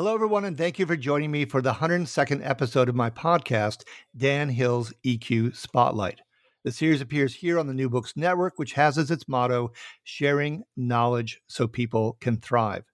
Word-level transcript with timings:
Hello, 0.00 0.14
everyone, 0.14 0.46
and 0.46 0.56
thank 0.56 0.78
you 0.78 0.86
for 0.86 0.96
joining 0.96 1.30
me 1.30 1.44
for 1.44 1.60
the 1.60 1.74
102nd 1.74 2.40
episode 2.42 2.88
of 2.88 2.94
my 2.94 3.10
podcast, 3.10 3.82
Dan 4.16 4.48
Hill's 4.48 4.94
EQ 5.04 5.54
Spotlight. 5.54 6.22
The 6.64 6.72
series 6.72 7.02
appears 7.02 7.34
here 7.34 7.58
on 7.58 7.66
the 7.66 7.74
New 7.74 7.90
Books 7.90 8.16
Network, 8.16 8.54
which 8.56 8.72
has 8.72 8.96
as 8.96 9.10
its 9.10 9.28
motto, 9.28 9.72
sharing 10.02 10.62
knowledge 10.74 11.42
so 11.48 11.68
people 11.68 12.16
can 12.18 12.38
thrive. 12.38 12.84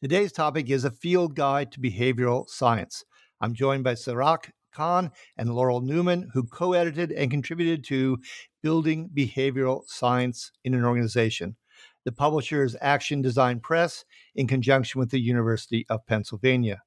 Today's 0.00 0.30
topic 0.30 0.70
is 0.70 0.84
a 0.84 0.92
field 0.92 1.34
guide 1.34 1.72
to 1.72 1.80
behavioral 1.80 2.48
science. 2.48 3.04
I'm 3.40 3.52
joined 3.52 3.82
by 3.82 3.94
Zarak 3.94 4.52
Khan 4.72 5.10
and 5.36 5.52
Laurel 5.56 5.80
Newman, 5.80 6.30
who 6.34 6.44
co 6.44 6.74
edited 6.74 7.10
and 7.10 7.32
contributed 7.32 7.82
to 7.86 8.18
Building 8.62 9.10
Behavioral 9.12 9.82
Science 9.88 10.52
in 10.62 10.72
an 10.74 10.84
Organization. 10.84 11.56
The 12.04 12.12
publisher 12.12 12.62
is 12.62 12.76
Action 12.80 13.22
Design 13.22 13.60
Press 13.60 14.04
in 14.34 14.46
conjunction 14.46 14.98
with 14.98 15.10
the 15.10 15.20
University 15.20 15.86
of 15.88 16.06
Pennsylvania. 16.06 16.82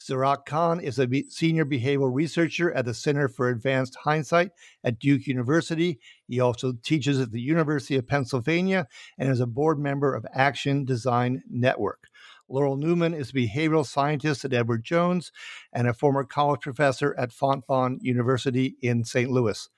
Zarak 0.00 0.46
Khan 0.46 0.80
is 0.80 0.98
a 0.98 1.08
senior 1.28 1.66
behavioral 1.66 2.14
researcher 2.14 2.72
at 2.72 2.86
the 2.86 2.94
Center 2.94 3.28
for 3.28 3.48
Advanced 3.48 3.96
Hindsight 3.96 4.50
at 4.82 4.98
Duke 4.98 5.26
University. 5.26 6.00
He 6.26 6.40
also 6.40 6.72
teaches 6.82 7.20
at 7.20 7.32
the 7.32 7.40
University 7.40 7.96
of 7.96 8.06
Pennsylvania 8.06 8.86
and 9.18 9.30
is 9.30 9.40
a 9.40 9.46
board 9.46 9.78
member 9.78 10.14
of 10.14 10.26
Action 10.32 10.84
Design 10.84 11.42
Network. 11.50 12.04
Laurel 12.48 12.76
Newman 12.76 13.14
is 13.14 13.30
a 13.30 13.34
behavioral 13.34 13.86
scientist 13.86 14.44
at 14.44 14.54
Edward 14.54 14.84
Jones 14.84 15.32
and 15.72 15.86
a 15.86 15.94
former 15.94 16.24
college 16.24 16.62
professor 16.62 17.14
at 17.18 17.30
Fontbonne 17.30 17.98
University 18.00 18.76
in 18.80 19.04
St. 19.04 19.30
Louis. 19.30 19.68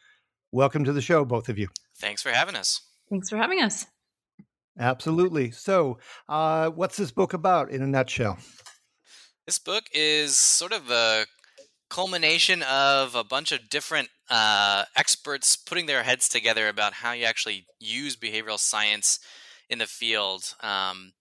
Welcome 0.53 0.85
to 0.85 0.93
the 0.93 1.03
show, 1.03 1.25
both 1.25 1.49
of 1.49 1.59
you. 1.59 1.69
Thanks 1.97 2.23
for 2.23 2.31
having 2.31 2.57
us. 2.57 2.81
Thanks 3.11 3.29
for 3.29 3.37
having 3.37 3.61
us. 3.61 3.87
Absolutely. 4.79 5.51
So, 5.51 5.99
uh, 6.29 6.71
what's 6.71 6.97
this 6.97 7.11
book 7.11 7.35
about 7.35 7.71
in 7.71 7.83
a 7.83 7.87
nutshell? 7.87 8.39
This 9.47 9.59
book 9.59 9.85
is 9.93 10.37
sort 10.37 10.73
of 10.73 10.91
a 10.91 11.27
culmination 11.91 12.63
of 12.63 13.15
a 13.15 13.25
bunch 13.25 13.53
of 13.53 13.69
different 13.69 14.09
uh, 14.31 14.85
experts 14.97 15.57
putting 15.57 15.85
their 15.85 16.05
heads 16.05 16.27
together 16.27 16.69
about 16.69 16.95
how 16.95 17.13
you 17.13 17.25
actually 17.27 17.67
use 17.79 18.17
behavioral 18.17 18.59
science 18.59 19.19
in 19.69 19.79
the 19.79 19.87
field. 19.87 20.55
Um, 20.63 21.13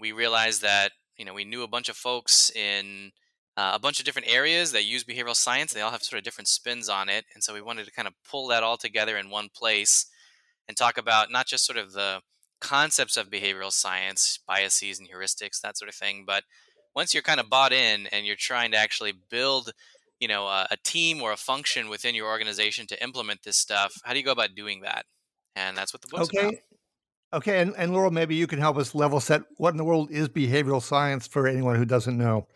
we 0.00 0.12
realized 0.12 0.62
that 0.62 0.92
you 1.16 1.24
know 1.24 1.34
we 1.34 1.44
knew 1.44 1.64
a 1.64 1.68
bunch 1.68 1.88
of 1.88 1.96
folks 1.96 2.50
in 2.50 3.10
uh, 3.56 3.72
a 3.74 3.80
bunch 3.80 3.98
of 3.98 4.04
different 4.04 4.28
areas 4.28 4.70
that 4.72 4.84
use 4.84 5.02
behavioral 5.02 5.34
science. 5.34 5.72
They 5.72 5.80
all 5.80 5.90
have 5.90 6.04
sort 6.04 6.18
of 6.18 6.24
different 6.24 6.46
spins 6.46 6.88
on 6.88 7.08
it, 7.08 7.24
and 7.34 7.42
so 7.42 7.52
we 7.52 7.60
wanted 7.60 7.86
to 7.86 7.92
kind 7.92 8.06
of 8.06 8.14
pull 8.30 8.46
that 8.48 8.62
all 8.62 8.76
together 8.76 9.16
in 9.16 9.28
one 9.28 9.48
place 9.52 10.06
and 10.68 10.76
talk 10.76 10.98
about 10.98 11.32
not 11.32 11.46
just 11.46 11.66
sort 11.66 11.78
of 11.78 11.92
the 11.92 12.20
concepts 12.60 13.16
of 13.16 13.30
behavioral 13.30 13.72
science, 13.72 14.38
biases 14.46 14.98
and 14.98 15.08
heuristics, 15.08 15.60
that 15.60 15.76
sort 15.76 15.88
of 15.88 15.94
thing. 15.94 16.24
But 16.26 16.44
once 16.94 17.12
you're 17.12 17.22
kind 17.22 17.40
of 17.40 17.50
bought 17.50 17.72
in 17.72 18.06
and 18.08 18.26
you're 18.26 18.36
trying 18.36 18.70
to 18.72 18.78
actually 18.78 19.12
build, 19.30 19.72
you 20.20 20.28
know, 20.28 20.46
a, 20.46 20.66
a, 20.70 20.76
team 20.84 21.20
or 21.22 21.32
a 21.32 21.36
function 21.36 21.88
within 21.88 22.14
your 22.14 22.26
organization 22.26 22.86
to 22.86 23.02
implement 23.02 23.42
this 23.42 23.56
stuff, 23.56 23.94
how 24.04 24.12
do 24.12 24.18
you 24.18 24.24
go 24.24 24.32
about 24.32 24.54
doing 24.54 24.80
that? 24.80 25.04
And 25.54 25.76
that's 25.76 25.92
what 25.92 26.02
the 26.02 26.08
book's 26.08 26.28
okay. 26.34 26.48
about. 26.48 26.54
Okay, 27.34 27.60
and, 27.60 27.74
and 27.76 27.92
Laurel, 27.92 28.10
maybe 28.10 28.34
you 28.34 28.46
can 28.46 28.58
help 28.58 28.78
us 28.78 28.94
level 28.94 29.20
set 29.20 29.42
what 29.56 29.70
in 29.70 29.76
the 29.76 29.84
world 29.84 30.10
is 30.10 30.28
behavioral 30.28 30.82
science 30.82 31.26
for 31.26 31.46
anyone 31.46 31.76
who 31.76 31.84
doesn't 31.84 32.16
know. 32.16 32.46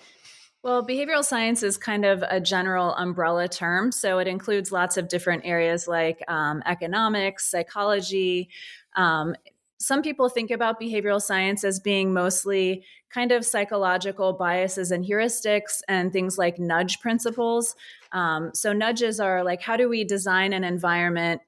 Well, 0.63 0.87
behavioral 0.87 1.25
science 1.25 1.63
is 1.63 1.77
kind 1.79 2.05
of 2.05 2.23
a 2.29 2.39
general 2.39 2.95
umbrella 2.95 3.49
term. 3.49 3.93
So 3.93 4.19
it 4.19 4.29
includes 4.29 4.71
lots 4.71 4.97
of 4.97 5.09
different 5.09 5.45
areas 5.47 5.89
like 5.89 6.23
um, 6.29 6.63
economics, 6.67 7.51
psychology, 7.51 8.51
um, 8.95 9.35
some 9.81 10.03
people 10.03 10.29
think 10.29 10.51
about 10.51 10.81
behavioral 10.81 11.21
science 11.21 11.65
as 11.65 11.81
being 11.81 12.13
mostly 12.13 12.85
kind 13.09 13.33
of 13.33 13.45
psychological 13.45 14.35
biases 14.35 14.91
and 14.91 15.05
heuristics 15.05 15.81
and 15.89 16.13
things 16.13 16.37
like 16.37 16.59
nudge 16.59 17.01
principles. 17.01 17.75
Um, 18.13 18.51
so, 18.55 18.73
nudges 18.73 19.19
are 19.21 19.43
like 19.43 19.63
how 19.63 19.77
do 19.77 19.89
we 19.89 20.05
design 20.05 20.53
an 20.53 20.65
environment 20.65 21.41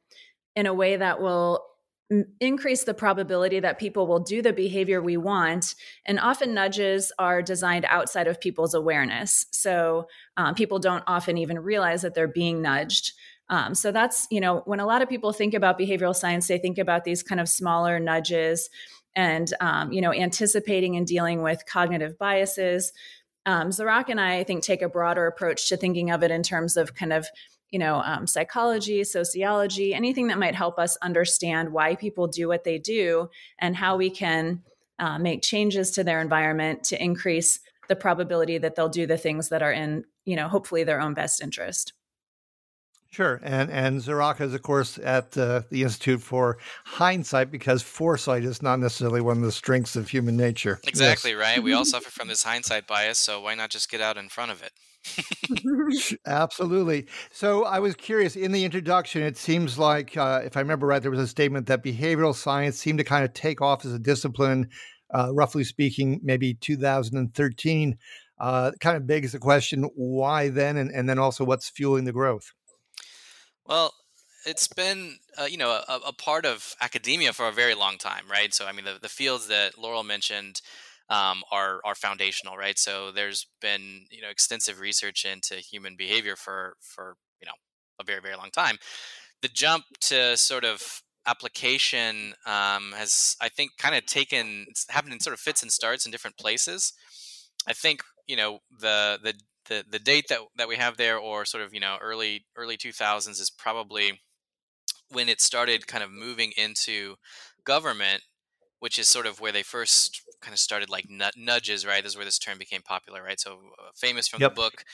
in 0.56 0.66
a 0.66 0.74
way 0.74 0.96
that 0.96 1.20
will 1.20 1.62
increase 2.40 2.84
the 2.84 2.94
probability 2.94 3.60
that 3.60 3.78
people 3.78 4.06
will 4.06 4.20
do 4.20 4.42
the 4.42 4.52
behavior 4.52 5.00
we 5.00 5.16
want. 5.16 5.74
And 6.04 6.20
often 6.20 6.52
nudges 6.52 7.12
are 7.18 7.42
designed 7.42 7.86
outside 7.88 8.26
of 8.26 8.40
people's 8.40 8.74
awareness. 8.74 9.46
So 9.50 10.08
um, 10.36 10.54
people 10.54 10.78
don't 10.78 11.04
often 11.06 11.38
even 11.38 11.58
realize 11.58 12.02
that 12.02 12.14
they're 12.14 12.28
being 12.28 12.60
nudged. 12.60 13.12
Um, 13.52 13.74
so 13.74 13.92
that's, 13.92 14.26
you 14.30 14.40
know, 14.40 14.62
when 14.64 14.80
a 14.80 14.86
lot 14.86 15.02
of 15.02 15.10
people 15.10 15.30
think 15.34 15.52
about 15.52 15.78
behavioral 15.78 16.16
science, 16.16 16.48
they 16.48 16.56
think 16.56 16.78
about 16.78 17.04
these 17.04 17.22
kind 17.22 17.38
of 17.38 17.50
smaller 17.50 18.00
nudges 18.00 18.70
and, 19.14 19.52
um, 19.60 19.92
you 19.92 20.00
know, 20.00 20.10
anticipating 20.10 20.96
and 20.96 21.06
dealing 21.06 21.42
with 21.42 21.66
cognitive 21.66 22.18
biases. 22.18 22.94
Um, 23.44 23.68
Zarak 23.68 24.08
and 24.08 24.18
I, 24.18 24.38
I 24.38 24.44
think, 24.44 24.62
take 24.62 24.80
a 24.80 24.88
broader 24.88 25.26
approach 25.26 25.68
to 25.68 25.76
thinking 25.76 26.10
of 26.10 26.22
it 26.22 26.30
in 26.30 26.42
terms 26.42 26.78
of 26.78 26.94
kind 26.94 27.12
of, 27.12 27.26
you 27.70 27.78
know, 27.78 27.96
um, 28.02 28.26
psychology, 28.26 29.04
sociology, 29.04 29.92
anything 29.92 30.28
that 30.28 30.38
might 30.38 30.54
help 30.54 30.78
us 30.78 30.96
understand 31.02 31.74
why 31.74 31.94
people 31.94 32.28
do 32.28 32.48
what 32.48 32.64
they 32.64 32.78
do 32.78 33.28
and 33.58 33.76
how 33.76 33.98
we 33.98 34.08
can 34.08 34.62
uh, 34.98 35.18
make 35.18 35.42
changes 35.42 35.90
to 35.90 36.04
their 36.04 36.22
environment 36.22 36.84
to 36.84 37.02
increase 37.02 37.60
the 37.88 37.96
probability 37.96 38.56
that 38.56 38.76
they'll 38.76 38.88
do 38.88 39.06
the 39.06 39.18
things 39.18 39.50
that 39.50 39.62
are 39.62 39.72
in, 39.72 40.04
you 40.24 40.36
know, 40.36 40.48
hopefully 40.48 40.84
their 40.84 41.02
own 41.02 41.12
best 41.12 41.42
interest. 41.42 41.92
Sure, 43.12 43.40
and 43.42 43.70
and 43.70 44.00
Zarak 44.00 44.40
is 44.40 44.54
of 44.54 44.62
course 44.62 44.98
at 44.98 45.36
uh, 45.36 45.62
the 45.68 45.82
Institute 45.82 46.22
for 46.22 46.56
Hindsight 46.86 47.50
because 47.50 47.82
foresight 47.82 48.42
is 48.42 48.62
not 48.62 48.80
necessarily 48.80 49.20
one 49.20 49.36
of 49.36 49.42
the 49.42 49.52
strengths 49.52 49.96
of 49.96 50.08
human 50.08 50.34
nature. 50.34 50.80
Exactly 50.84 51.32
yes. 51.32 51.40
right. 51.40 51.62
We 51.62 51.74
all 51.74 51.84
suffer 51.94 52.10
from 52.10 52.28
this 52.28 52.42
hindsight 52.42 52.86
bias, 52.86 53.18
so 53.18 53.42
why 53.42 53.54
not 53.54 53.68
just 53.68 53.90
get 53.90 54.00
out 54.00 54.16
in 54.16 54.30
front 54.30 54.50
of 54.50 54.62
it? 54.62 54.72
Absolutely. 56.26 57.06
So 57.30 57.64
I 57.66 57.80
was 57.80 57.94
curious 57.94 58.34
in 58.34 58.50
the 58.50 58.64
introduction, 58.64 59.20
it 59.22 59.36
seems 59.36 59.78
like, 59.78 60.16
uh, 60.16 60.40
if 60.42 60.56
I 60.56 60.60
remember 60.60 60.86
right, 60.86 61.02
there 61.02 61.10
was 61.10 61.20
a 61.20 61.28
statement 61.28 61.66
that 61.66 61.84
behavioral 61.84 62.34
science 62.34 62.78
seemed 62.78 62.96
to 62.98 63.04
kind 63.04 63.26
of 63.26 63.34
take 63.34 63.60
off 63.60 63.84
as 63.84 63.92
a 63.92 63.98
discipline, 63.98 64.68
uh, 65.12 65.28
roughly 65.34 65.64
speaking, 65.64 66.18
maybe 66.22 66.54
2013. 66.54 67.98
Uh, 68.40 68.72
kind 68.80 68.96
of 68.96 69.06
begs 69.06 69.32
the 69.32 69.38
question 69.38 69.84
why 69.94 70.48
then, 70.48 70.78
and, 70.78 70.90
and 70.90 71.08
then 71.08 71.18
also 71.18 71.44
what's 71.44 71.68
fueling 71.68 72.04
the 72.04 72.12
growth? 72.12 72.52
Well, 73.72 73.94
it's 74.44 74.68
been 74.68 75.16
uh, 75.40 75.44
you 75.44 75.56
know 75.56 75.70
a, 75.70 76.00
a, 76.08 76.12
part 76.12 76.44
of 76.44 76.74
academia 76.82 77.32
for 77.32 77.48
a 77.48 77.52
very 77.52 77.74
long 77.74 77.96
time, 77.96 78.24
right? 78.30 78.52
So 78.52 78.66
I 78.66 78.72
mean 78.72 78.84
the, 78.84 78.98
the 79.00 79.08
fields 79.08 79.46
that 79.48 79.78
Laurel 79.78 80.02
mentioned 80.02 80.60
um, 81.08 81.42
are 81.50 81.80
are 81.82 81.94
foundational, 81.94 82.58
right? 82.58 82.78
So 82.78 83.10
there's 83.10 83.46
been 83.62 84.04
you 84.10 84.20
know 84.20 84.28
extensive 84.28 84.78
research 84.78 85.24
into 85.24 85.54
human 85.54 85.96
behavior 85.96 86.36
for 86.36 86.76
for 86.82 87.16
you 87.40 87.46
know 87.46 87.54
a 87.98 88.04
very 88.04 88.20
very 88.20 88.36
long 88.36 88.50
time. 88.50 88.76
The 89.40 89.48
jump 89.48 89.84
to 90.00 90.36
sort 90.36 90.66
of 90.66 91.00
application 91.26 92.34
um, 92.44 92.92
has 92.94 93.36
I 93.40 93.48
think 93.48 93.78
kind 93.78 93.94
of 93.94 94.04
taken 94.04 94.66
it's 94.68 94.84
happened 94.90 95.14
in 95.14 95.20
sort 95.20 95.32
of 95.32 95.40
fits 95.40 95.62
and 95.62 95.72
starts 95.72 96.04
in 96.04 96.12
different 96.12 96.36
places. 96.36 96.92
I 97.66 97.72
think 97.72 98.02
you 98.26 98.36
know 98.36 98.58
the 98.80 99.18
the 99.22 99.32
the 99.68 99.84
the 99.88 99.98
date 99.98 100.26
that 100.28 100.40
that 100.56 100.68
we 100.68 100.76
have 100.76 100.96
there, 100.96 101.18
or 101.18 101.44
sort 101.44 101.62
of 101.62 101.72
you 101.74 101.80
know 101.80 101.96
early 102.00 102.46
early 102.56 102.76
two 102.76 102.92
thousands, 102.92 103.40
is 103.40 103.50
probably 103.50 104.20
when 105.10 105.28
it 105.28 105.40
started 105.40 105.86
kind 105.86 106.02
of 106.02 106.10
moving 106.10 106.52
into 106.56 107.16
government, 107.64 108.22
which 108.80 108.98
is 108.98 109.08
sort 109.08 109.26
of 109.26 109.40
where 109.40 109.52
they 109.52 109.62
first 109.62 110.22
kind 110.40 110.52
of 110.52 110.58
started 110.58 110.90
like 110.90 111.06
nudges, 111.36 111.86
right? 111.86 112.02
This 112.02 112.12
is 112.12 112.16
where 112.16 112.24
this 112.24 112.38
term 112.38 112.58
became 112.58 112.82
popular, 112.82 113.22
right? 113.22 113.38
So 113.38 113.52
uh, 113.52 113.90
famous 113.94 114.26
from 114.26 114.40
yep. 114.40 114.54
the 114.54 114.60
book 114.60 114.84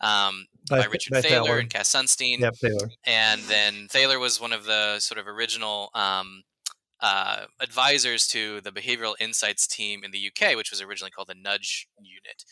um, 0.00 0.46
by, 0.68 0.80
by, 0.80 0.86
Richard 0.86 1.12
by 1.12 1.20
Thaler, 1.22 1.44
Thaler, 1.44 1.58
and 1.58 1.70
Cass 1.70 1.92
Sunstein. 1.92 2.40
Yep, 2.40 2.56
Thaler. 2.56 2.90
And 3.06 3.40
then 3.42 3.88
Thaler 3.88 4.18
was 4.18 4.40
one 4.40 4.52
of 4.52 4.64
the 4.64 4.98
sort 5.00 5.18
of 5.18 5.26
original 5.26 5.90
um, 5.94 6.42
uh, 7.00 7.46
advisors 7.60 8.26
to 8.28 8.60
the 8.60 8.70
behavioral 8.70 9.14
insights 9.20 9.66
team 9.66 10.02
in 10.04 10.10
the 10.10 10.30
UK, 10.30 10.56
which 10.56 10.70
was 10.70 10.82
originally 10.82 11.10
called 11.10 11.28
the 11.28 11.34
Nudge 11.34 11.88
Unit. 12.00 12.44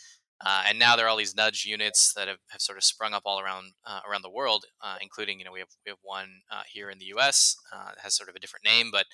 Uh, 0.45 0.65
and 0.67 0.79
now 0.79 0.97
there 0.97 1.07
are 1.07 1.09
all 1.09 1.17
these 1.17 1.35
nudge 1.35 1.65
units 1.65 2.13
that 2.15 2.29
have, 2.29 2.39
have 2.51 2.61
sort 2.61 2.77
of 2.77 2.85
sprung 2.85 3.15
up 3.15 3.23
all 3.25 3.41
around 3.41 3.73
uh, 3.87 4.01
around 4.09 4.23
the 4.23 4.31
world, 4.31 4.67
uh, 4.83 4.97
including 5.01 5.39
you 5.39 5.45
know 5.45 5.53
we 5.53 5.61
have 5.61 5.69
we 5.85 5.91
have 5.91 5.99
one 6.03 6.29
uh, 6.51 6.63
here 6.71 6.91
in 6.91 6.99
the 6.99 7.07
U.S. 7.07 7.57
Uh, 7.73 7.87
that 7.87 8.01
has 8.03 8.15
sort 8.15 8.29
of 8.29 8.37
a 8.37 8.39
different 8.39 8.65
name, 8.65 8.91
but 8.93 9.07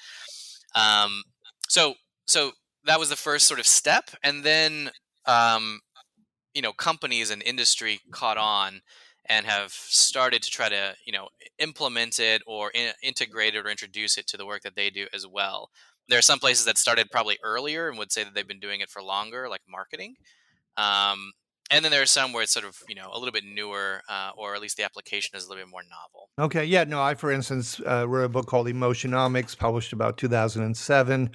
um, 0.74 1.22
so 1.68 1.94
so 2.26 2.52
that 2.84 2.98
was 2.98 3.08
the 3.08 3.16
first 3.16 3.46
sort 3.46 3.60
of 3.60 3.66
step, 3.66 4.10
and 4.24 4.42
then 4.42 4.90
um, 5.26 5.80
you 6.54 6.62
know 6.62 6.72
companies 6.72 7.30
and 7.30 7.42
industry 7.42 8.00
caught 8.10 8.38
on 8.38 8.80
and 9.26 9.46
have 9.46 9.70
started 9.70 10.42
to 10.42 10.50
try 10.50 10.68
to 10.68 10.94
you 11.06 11.12
know 11.12 11.28
implement 11.58 12.18
it 12.18 12.42
or 12.46 12.70
in, 12.74 12.92
integrate 13.02 13.54
it 13.54 13.64
or 13.64 13.70
introduce 13.70 14.18
it 14.18 14.26
to 14.26 14.36
the 14.36 14.46
work 14.46 14.62
that 14.62 14.74
they 14.74 14.90
do 14.90 15.06
as 15.14 15.26
well. 15.26 15.70
There 16.08 16.18
are 16.18 16.22
some 16.22 16.40
places 16.40 16.64
that 16.64 16.78
started 16.78 17.12
probably 17.12 17.38
earlier 17.44 17.88
and 17.88 17.96
would 17.96 18.10
say 18.10 18.24
that 18.24 18.34
they've 18.34 18.46
been 18.46 18.58
doing 18.58 18.80
it 18.80 18.90
for 18.90 19.02
longer, 19.02 19.48
like 19.48 19.60
marketing. 19.68 20.16
Um, 20.76 21.32
and 21.70 21.84
then 21.84 21.90
there 21.90 22.02
are 22.02 22.06
some 22.06 22.32
where 22.32 22.42
it's 22.42 22.52
sort 22.52 22.66
of 22.66 22.76
you 22.88 22.94
know 22.94 23.10
a 23.12 23.18
little 23.18 23.32
bit 23.32 23.44
newer, 23.44 24.02
uh, 24.08 24.30
or 24.36 24.54
at 24.54 24.60
least 24.60 24.76
the 24.76 24.84
application 24.84 25.36
is 25.36 25.46
a 25.46 25.48
little 25.48 25.64
bit 25.64 25.70
more 25.70 25.82
novel. 25.82 26.28
Okay, 26.38 26.64
yeah, 26.64 26.84
no, 26.84 27.00
I 27.02 27.14
for 27.14 27.32
instance 27.32 27.80
uh, 27.80 28.06
wrote 28.08 28.24
a 28.24 28.28
book 28.28 28.46
called 28.46 28.66
Emotionomics, 28.66 29.56
published 29.56 29.92
about 29.92 30.18
2007, 30.18 31.30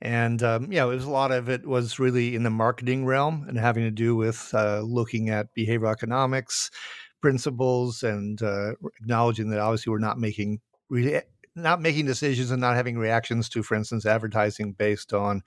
and 0.00 0.42
um, 0.42 0.72
yeah, 0.72 0.84
it 0.84 0.88
was 0.88 1.04
a 1.04 1.10
lot 1.10 1.30
of 1.30 1.48
it 1.48 1.66
was 1.66 1.98
really 1.98 2.34
in 2.34 2.42
the 2.42 2.50
marketing 2.50 3.06
realm 3.06 3.46
and 3.48 3.58
having 3.58 3.84
to 3.84 3.90
do 3.90 4.16
with 4.16 4.50
uh, 4.52 4.80
looking 4.80 5.28
at 5.30 5.46
behavioral 5.56 5.92
economics 5.92 6.70
principles 7.20 8.02
and 8.02 8.42
uh, 8.42 8.72
acknowledging 9.00 9.50
that 9.50 9.58
obviously 9.58 9.90
we're 9.90 9.98
not 9.98 10.18
making 10.18 10.60
re- 10.88 11.22
not 11.56 11.80
making 11.80 12.06
decisions 12.06 12.50
and 12.50 12.60
not 12.60 12.76
having 12.76 12.96
reactions 12.96 13.48
to, 13.48 13.62
for 13.62 13.74
instance, 13.74 14.06
advertising 14.06 14.72
based 14.72 15.12
on 15.12 15.42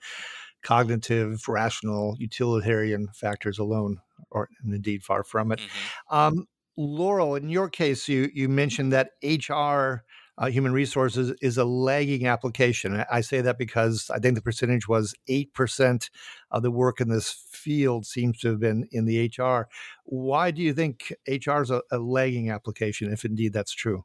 cognitive, 0.62 1.48
rational, 1.48 2.16
utilitarian 2.18 3.08
factors 3.14 3.58
alone, 3.58 4.00
or 4.30 4.48
indeed 4.64 5.02
far 5.02 5.24
from 5.24 5.52
it. 5.52 5.60
Mm-hmm. 5.60 6.14
Um, 6.14 6.46
Laurel, 6.76 7.34
in 7.34 7.48
your 7.48 7.68
case, 7.68 8.08
you 8.08 8.30
you 8.32 8.48
mentioned 8.48 8.92
that 8.92 9.10
HR, 9.22 10.04
uh, 10.38 10.46
human 10.46 10.72
resources, 10.72 11.34
is 11.42 11.58
a 11.58 11.64
lagging 11.64 12.26
application. 12.26 13.04
I 13.10 13.20
say 13.20 13.42
that 13.42 13.58
because 13.58 14.10
I 14.10 14.18
think 14.18 14.36
the 14.36 14.42
percentage 14.42 14.88
was 14.88 15.14
eight 15.28 15.52
percent 15.52 16.08
of 16.50 16.62
the 16.62 16.70
work 16.70 17.00
in 17.00 17.08
this 17.08 17.30
field 17.50 18.06
seems 18.06 18.38
to 18.38 18.48
have 18.48 18.60
been 18.60 18.88
in 18.90 19.04
the 19.04 19.30
HR. 19.36 19.68
Why 20.04 20.50
do 20.50 20.62
you 20.62 20.72
think 20.72 21.12
HR 21.28 21.60
is 21.60 21.70
a, 21.70 21.82
a 21.90 21.98
lagging 21.98 22.50
application, 22.50 23.12
if 23.12 23.24
indeed 23.24 23.52
that's 23.52 23.74
true? 23.74 24.04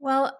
Well, 0.00 0.36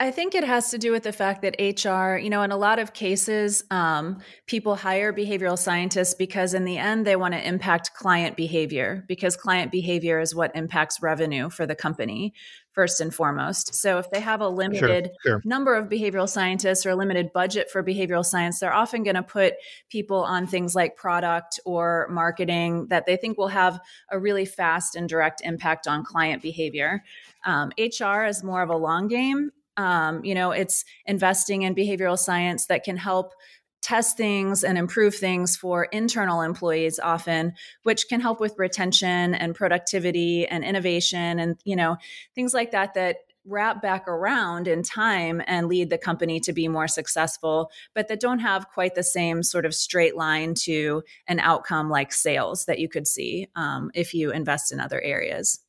I 0.00 0.12
think 0.12 0.36
it 0.36 0.44
has 0.44 0.70
to 0.70 0.78
do 0.78 0.92
with 0.92 1.02
the 1.02 1.12
fact 1.12 1.42
that 1.42 1.56
HR, 1.58 2.18
you 2.18 2.30
know, 2.30 2.42
in 2.42 2.52
a 2.52 2.56
lot 2.56 2.78
of 2.78 2.92
cases, 2.92 3.64
um, 3.72 4.20
people 4.46 4.76
hire 4.76 5.12
behavioral 5.12 5.58
scientists 5.58 6.14
because 6.14 6.54
in 6.54 6.64
the 6.64 6.78
end, 6.78 7.04
they 7.04 7.16
want 7.16 7.34
to 7.34 7.44
impact 7.44 7.94
client 7.94 8.36
behavior 8.36 9.04
because 9.08 9.36
client 9.36 9.72
behavior 9.72 10.20
is 10.20 10.36
what 10.36 10.54
impacts 10.54 11.02
revenue 11.02 11.50
for 11.50 11.66
the 11.66 11.74
company, 11.74 12.32
first 12.70 13.00
and 13.00 13.12
foremost. 13.12 13.74
So 13.74 13.98
if 13.98 14.08
they 14.12 14.20
have 14.20 14.40
a 14.40 14.48
limited 14.48 15.10
sure, 15.24 15.40
sure. 15.40 15.42
number 15.44 15.74
of 15.74 15.88
behavioral 15.88 16.28
scientists 16.28 16.86
or 16.86 16.90
a 16.90 16.96
limited 16.96 17.32
budget 17.32 17.68
for 17.68 17.82
behavioral 17.82 18.24
science, 18.24 18.60
they're 18.60 18.72
often 18.72 19.02
going 19.02 19.16
to 19.16 19.22
put 19.24 19.54
people 19.90 20.22
on 20.22 20.46
things 20.46 20.76
like 20.76 20.94
product 20.94 21.58
or 21.64 22.06
marketing 22.08 22.86
that 22.86 23.04
they 23.04 23.16
think 23.16 23.36
will 23.36 23.48
have 23.48 23.80
a 24.12 24.18
really 24.20 24.44
fast 24.44 24.94
and 24.94 25.08
direct 25.08 25.40
impact 25.44 25.88
on 25.88 26.04
client 26.04 26.40
behavior. 26.40 27.02
Um, 27.44 27.72
HR 27.76 28.26
is 28.26 28.44
more 28.44 28.62
of 28.62 28.70
a 28.70 28.76
long 28.76 29.08
game 29.08 29.50
um, 29.78 30.24
you 30.24 30.34
know, 30.34 30.50
it's 30.50 30.84
investing 31.06 31.62
in 31.62 31.74
behavioral 31.74 32.18
science 32.18 32.66
that 32.66 32.84
can 32.84 32.98
help 32.98 33.32
test 33.80 34.16
things 34.16 34.64
and 34.64 34.76
improve 34.76 35.14
things 35.14 35.56
for 35.56 35.84
internal 35.84 36.42
employees 36.42 36.98
often 36.98 37.52
which 37.84 38.08
can 38.08 38.20
help 38.20 38.40
with 38.40 38.58
retention 38.58 39.34
and 39.34 39.54
productivity 39.54 40.44
and 40.48 40.64
innovation 40.64 41.38
and 41.38 41.56
you 41.64 41.76
know 41.76 41.96
things 42.34 42.52
like 42.52 42.72
that 42.72 42.92
that 42.94 43.18
wrap 43.48 43.80
back 43.80 44.06
around 44.06 44.68
in 44.68 44.82
time 44.82 45.42
and 45.46 45.68
lead 45.68 45.90
the 45.90 45.98
company 45.98 46.38
to 46.40 46.52
be 46.52 46.68
more 46.68 46.88
successful, 46.88 47.70
but 47.94 48.08
that 48.08 48.20
don't 48.20 48.40
have 48.40 48.68
quite 48.68 48.94
the 48.94 49.02
same 49.02 49.42
sort 49.42 49.64
of 49.64 49.74
straight 49.74 50.16
line 50.16 50.54
to 50.54 51.02
an 51.26 51.40
outcome 51.40 51.88
like 51.88 52.12
sales 52.12 52.66
that 52.66 52.78
you 52.78 52.88
could 52.88 53.06
see 53.06 53.48
um, 53.56 53.90
if 53.94 54.14
you 54.14 54.30
invest 54.30 54.72
in 54.72 54.80
other 54.80 55.00
areas. 55.00 55.60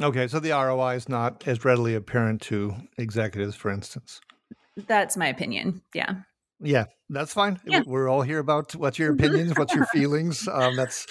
Okay, 0.00 0.28
so 0.28 0.40
the 0.40 0.50
ROI 0.50 0.94
is 0.94 1.08
not 1.08 1.46
as 1.46 1.64
readily 1.64 1.94
apparent 1.94 2.40
to 2.42 2.74
executives, 2.96 3.54
for 3.54 3.70
instance. 3.70 4.20
That's 4.86 5.16
my 5.16 5.26
opinion. 5.28 5.82
Yeah. 5.94 6.14
Yeah, 6.62 6.86
that's 7.08 7.32
fine. 7.32 7.58
Yeah. 7.66 7.82
We're 7.86 8.08
all 8.08 8.22
here 8.22 8.38
about 8.38 8.74
what's 8.76 8.98
your 8.98 9.12
opinions, 9.12 9.52
what's 9.56 9.74
your 9.74 9.86
feelings. 9.86 10.46
Um, 10.52 10.76
that's 10.76 11.06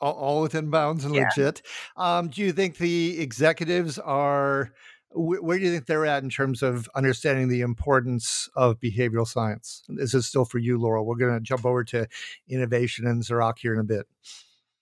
all, 0.00 0.14
all, 0.14 0.42
within 0.42 0.70
bounds 0.70 1.04
and 1.04 1.14
yeah. 1.14 1.28
legit. 1.36 1.62
Um, 1.96 2.28
do 2.28 2.40
you 2.40 2.52
think 2.52 2.78
the 2.78 3.20
executives 3.20 3.98
are? 3.98 4.72
Wh- 5.10 5.42
where 5.42 5.58
do 5.58 5.64
you 5.64 5.72
think 5.72 5.86
they're 5.86 6.06
at 6.06 6.22
in 6.22 6.30
terms 6.30 6.62
of 6.62 6.88
understanding 6.94 7.48
the 7.48 7.62
importance 7.62 8.48
of 8.54 8.80
behavioral 8.80 9.26
science? 9.26 9.82
This 9.88 10.14
is 10.14 10.26
still 10.26 10.44
for 10.44 10.58
you, 10.58 10.78
Laurel. 10.78 11.04
We're 11.04 11.16
going 11.16 11.34
to 11.34 11.40
jump 11.40 11.66
over 11.66 11.84
to 11.84 12.06
innovation 12.48 13.06
and 13.06 13.22
Zarak 13.22 13.58
here 13.58 13.74
in 13.74 13.80
a 13.80 13.84
bit. 13.84 14.06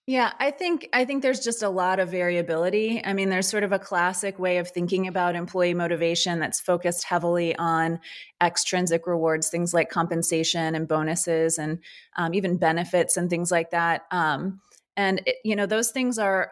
Yeah, 0.07 0.33
I 0.39 0.51
think 0.51 0.87
I 0.93 1.03
think 1.03 1.23
there's 1.23 1.39
just 1.39 1.63
a 1.63 1.69
lot 1.69 1.99
of 1.99 2.09
variability. 2.09 3.01
I 3.03 3.13
mean, 3.13 3.29
there's 3.29 3.47
sort 3.47 3.63
of 3.63 3.71
a 3.71 3.79
classic 3.79 4.37
way 4.37 4.57
of 4.57 4.69
thinking 4.69 5.07
about 5.07 5.35
employee 5.35 5.73
motivation 5.73 6.39
that's 6.39 6.59
focused 6.59 7.05
heavily 7.05 7.55
on 7.55 7.99
extrinsic 8.41 9.07
rewards, 9.07 9.49
things 9.49 9.73
like 9.73 9.89
compensation 9.89 10.75
and 10.75 10.87
bonuses, 10.87 11.57
and 11.57 11.79
um, 12.17 12.35
even 12.35 12.57
benefits 12.57 13.17
and 13.17 13.31
things 13.31 13.49
like 13.51 13.71
that. 13.71 14.03
Um, 14.11 14.61
and 14.95 15.23
it, 15.25 15.37
you 15.43 15.55
know, 15.55 15.65
those 15.65 15.89
things 15.89 16.19
are 16.19 16.51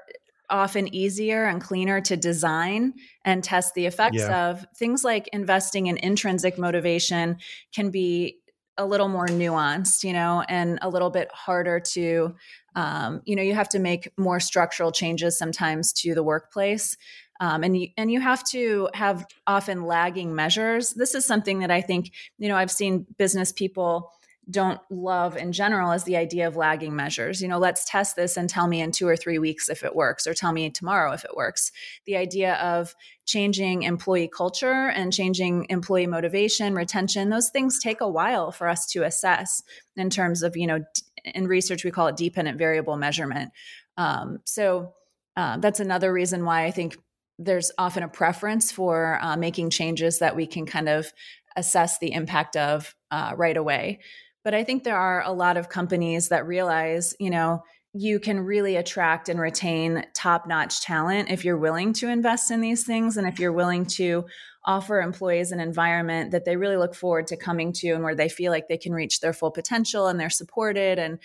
often 0.50 0.94
easier 0.94 1.46
and 1.46 1.62
cleaner 1.62 2.02
to 2.02 2.18
design 2.18 2.94
and 3.24 3.44
test 3.44 3.76
the 3.76 3.86
effects 3.86 4.18
yeah. 4.18 4.50
of. 4.50 4.66
Things 4.76 5.04
like 5.04 5.28
investing 5.32 5.88
in 5.88 5.98
intrinsic 5.98 6.58
motivation 6.58 7.38
can 7.72 7.92
be 7.92 8.40
a 8.78 8.86
little 8.86 9.08
more 9.08 9.28
nuanced, 9.28 10.04
you 10.04 10.14
know, 10.14 10.44
and 10.50 10.80
a 10.82 10.90
little 10.90 11.10
bit 11.10 11.30
harder 11.32 11.80
to 11.80 12.36
um, 12.76 13.22
you 13.26 13.36
know 13.36 13.44
you 13.44 13.54
have 13.54 13.70
to 13.70 13.80
make 13.80 14.10
more 14.18 14.40
structural 14.40 14.92
changes 14.92 15.38
sometimes 15.38 15.94
to 15.94 16.16
the 16.16 16.24
workplace 16.24 16.98
um, 17.40 17.64
and 17.64 17.78
you 17.78 17.90
and 17.98 18.12
you 18.12 18.20
have 18.22 18.44
to 18.46 18.90
have 18.94 19.26
often 19.46 19.84
lagging 19.84 20.34
measures. 20.34 20.92
This 20.92 21.14
is 21.14 21.26
something 21.26 21.60
that 21.60 21.72
i 21.72 21.82
think 21.82 22.12
you 22.38 22.48
know 22.48 22.56
i've 22.56 22.72
seen 22.72 23.06
business 23.18 23.52
people 23.52 24.12
don't 24.50 24.80
love 24.90 25.38
in 25.38 25.52
general 25.52 25.92
is 25.92 26.04
the 26.04 26.18
idea 26.18 26.48
of 26.48 26.56
lagging 26.56 26.96
measures. 26.96 27.42
You 27.42 27.48
know, 27.48 27.60
let's 27.60 27.86
test 27.86 28.16
this 28.16 28.36
and 28.36 28.50
tell 28.50 28.68
me 28.68 28.82
in 28.82 28.92
two 28.92 29.08
or 29.08 29.16
three 29.16 29.40
weeks 29.40 29.70
if 29.70 29.84
it 29.84 29.96
works, 29.96 30.28
or 30.28 30.34
tell 30.34 30.52
me 30.52 30.70
tomorrow 30.70 31.14
if 31.14 31.24
it 31.24 31.36
works. 31.36 31.72
The 32.06 32.18
idea 32.18 32.56
of 32.56 32.94
changing 33.26 33.84
employee 33.84 34.30
culture 34.36 34.90
and 34.90 35.14
changing 35.14 35.68
employee 35.70 36.08
motivation, 36.08 36.76
retention, 36.76 37.30
those 37.30 37.50
things 37.50 37.80
take 37.80 38.02
a 38.02 38.10
while 38.10 38.52
for 38.52 38.68
us 38.68 38.86
to 38.88 39.04
assess 39.04 39.64
in 39.96 40.10
terms 40.10 40.44
of, 40.44 40.58
you 40.58 40.68
know, 40.68 40.84
in 41.24 41.48
research, 41.48 41.86
we 41.86 41.92
call 41.92 42.08
it 42.08 42.18
dependent 42.18 42.58
variable 42.58 42.98
measurement. 42.98 43.52
Um, 43.96 44.40
so 44.44 44.94
uh, 45.38 45.58
that's 45.58 45.80
another 45.80 46.12
reason 46.12 46.44
why 46.44 46.66
I 46.66 46.72
think 46.72 46.98
there's 47.40 47.72
often 47.78 48.04
a 48.04 48.10
preference 48.10 48.72
for 48.72 49.20
uh, 49.22 49.38
making 49.38 49.70
changes 49.70 50.20
that 50.20 50.36
we 50.36 50.46
can 50.46 50.66
kind 50.66 50.90
of 50.90 51.12
assess 51.56 51.98
the 52.00 52.12
impact 52.12 52.58
of 52.58 52.94
uh, 53.10 53.34
right 53.36 53.58
away. 53.58 54.00
But 54.44 54.54
I 54.54 54.64
think 54.64 54.84
there 54.84 54.98
are 54.98 55.24
a 55.24 55.32
lot 55.32 55.58
of 55.58 55.70
companies 55.70 56.30
that 56.30 56.46
realize, 56.46 57.16
you 57.20 57.30
know, 57.30 57.64
you 57.94 58.20
can 58.20 58.40
really 58.40 58.76
attract 58.76 59.30
and 59.30 59.40
retain 59.40 60.04
top 60.16 60.48
notch 60.48 60.82
talent 60.82 61.30
if 61.30 61.46
you're 61.46 61.58
willing 61.58 61.94
to 61.94 62.10
invest 62.10 62.50
in 62.50 62.60
these 62.60 62.84
things 62.84 63.18
and 63.18 63.28
if 63.28 63.40
you're 63.40 63.54
willing 63.54 63.86
to 63.86 64.26
offer 64.66 65.00
employees 65.00 65.52
an 65.52 65.60
environment 65.60 66.32
that 66.32 66.44
they 66.44 66.56
really 66.56 66.78
look 66.78 66.96
forward 66.96 67.28
to 67.28 67.38
coming 67.38 67.72
to 67.72 67.92
and 67.92 68.04
where 68.04 68.16
they 68.16 68.30
feel 68.30 68.52
like 68.52 68.68
they 68.68 68.78
can 68.78 68.94
reach 68.94 69.20
their 69.20 69.34
full 69.34 69.52
potential 69.52 70.08
and 70.08 70.20
they're 70.20 70.30
supported 70.30 70.98
and 70.98 71.20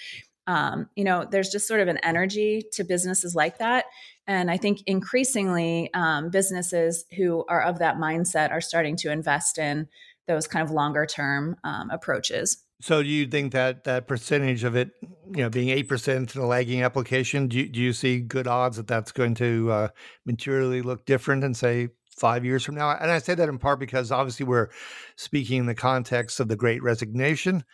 um, 0.47 0.89
you 0.95 1.05
know 1.05 1.27
there's 1.31 1.51
just 1.51 1.67
sort 1.67 1.81
of 1.81 1.89
an 1.89 1.99
energy 1.99 2.63
to 2.73 2.85
businesses 2.85 3.35
like 3.35 3.59
that. 3.59 3.87
And 4.27 4.51
i 4.51 4.59
think 4.59 4.81
increasingly 4.87 5.91
um, 5.95 6.29
businesses 6.29 7.07
who 7.17 7.45
are 7.49 7.63
of 7.63 7.79
that 7.79 7.97
mindset 7.97 8.51
are 8.51 8.61
starting 8.61 8.97
to 8.97 9.11
invest 9.11 9.57
in 9.57 9.89
those 10.27 10.47
kind 10.47 10.63
of 10.63 10.71
longer 10.71 11.07
term 11.07 11.57
um, 11.65 11.89
approaches 11.91 12.59
so 12.81 13.03
do 13.03 13.09
you 13.09 13.27
think 13.27 13.53
that 13.53 13.85
that 13.85 14.07
percentage 14.07 14.65
of 14.65 14.77
it 14.77 14.91
you 15.03 15.43
know 15.43 15.51
being 15.51 15.69
8% 15.85 16.35
in 16.35 16.41
a 16.41 16.47
lagging 16.47 16.83
application 16.83 17.49
do 17.49 17.59
you, 17.59 17.69
do 17.69 17.81
you 17.81 17.93
see 17.93 18.21
good 18.21 18.47
odds 18.47 18.77
that 18.77 18.87
that's 18.87 19.13
going 19.13 19.35
to 19.37 19.71
uh, 19.71 19.89
materially 20.25 20.83
look 20.83 21.05
different 21.05 21.45
in 21.45 21.55
say 21.55 21.89
five 22.17 22.45
years 22.45 22.65
from 22.65 22.75
now? 22.75 22.91
And 22.91 23.11
i 23.11 23.19
say 23.19 23.35
that 23.35 23.49
in 23.49 23.59
part 23.59 23.79
because 23.79 24.11
obviously 24.11 24.47
we're 24.47 24.69
speaking 25.17 25.59
in 25.59 25.67
the 25.67 25.75
context 25.75 26.41
of 26.41 26.49
the 26.49 26.57
great 26.57 26.83
resignation 26.83 27.65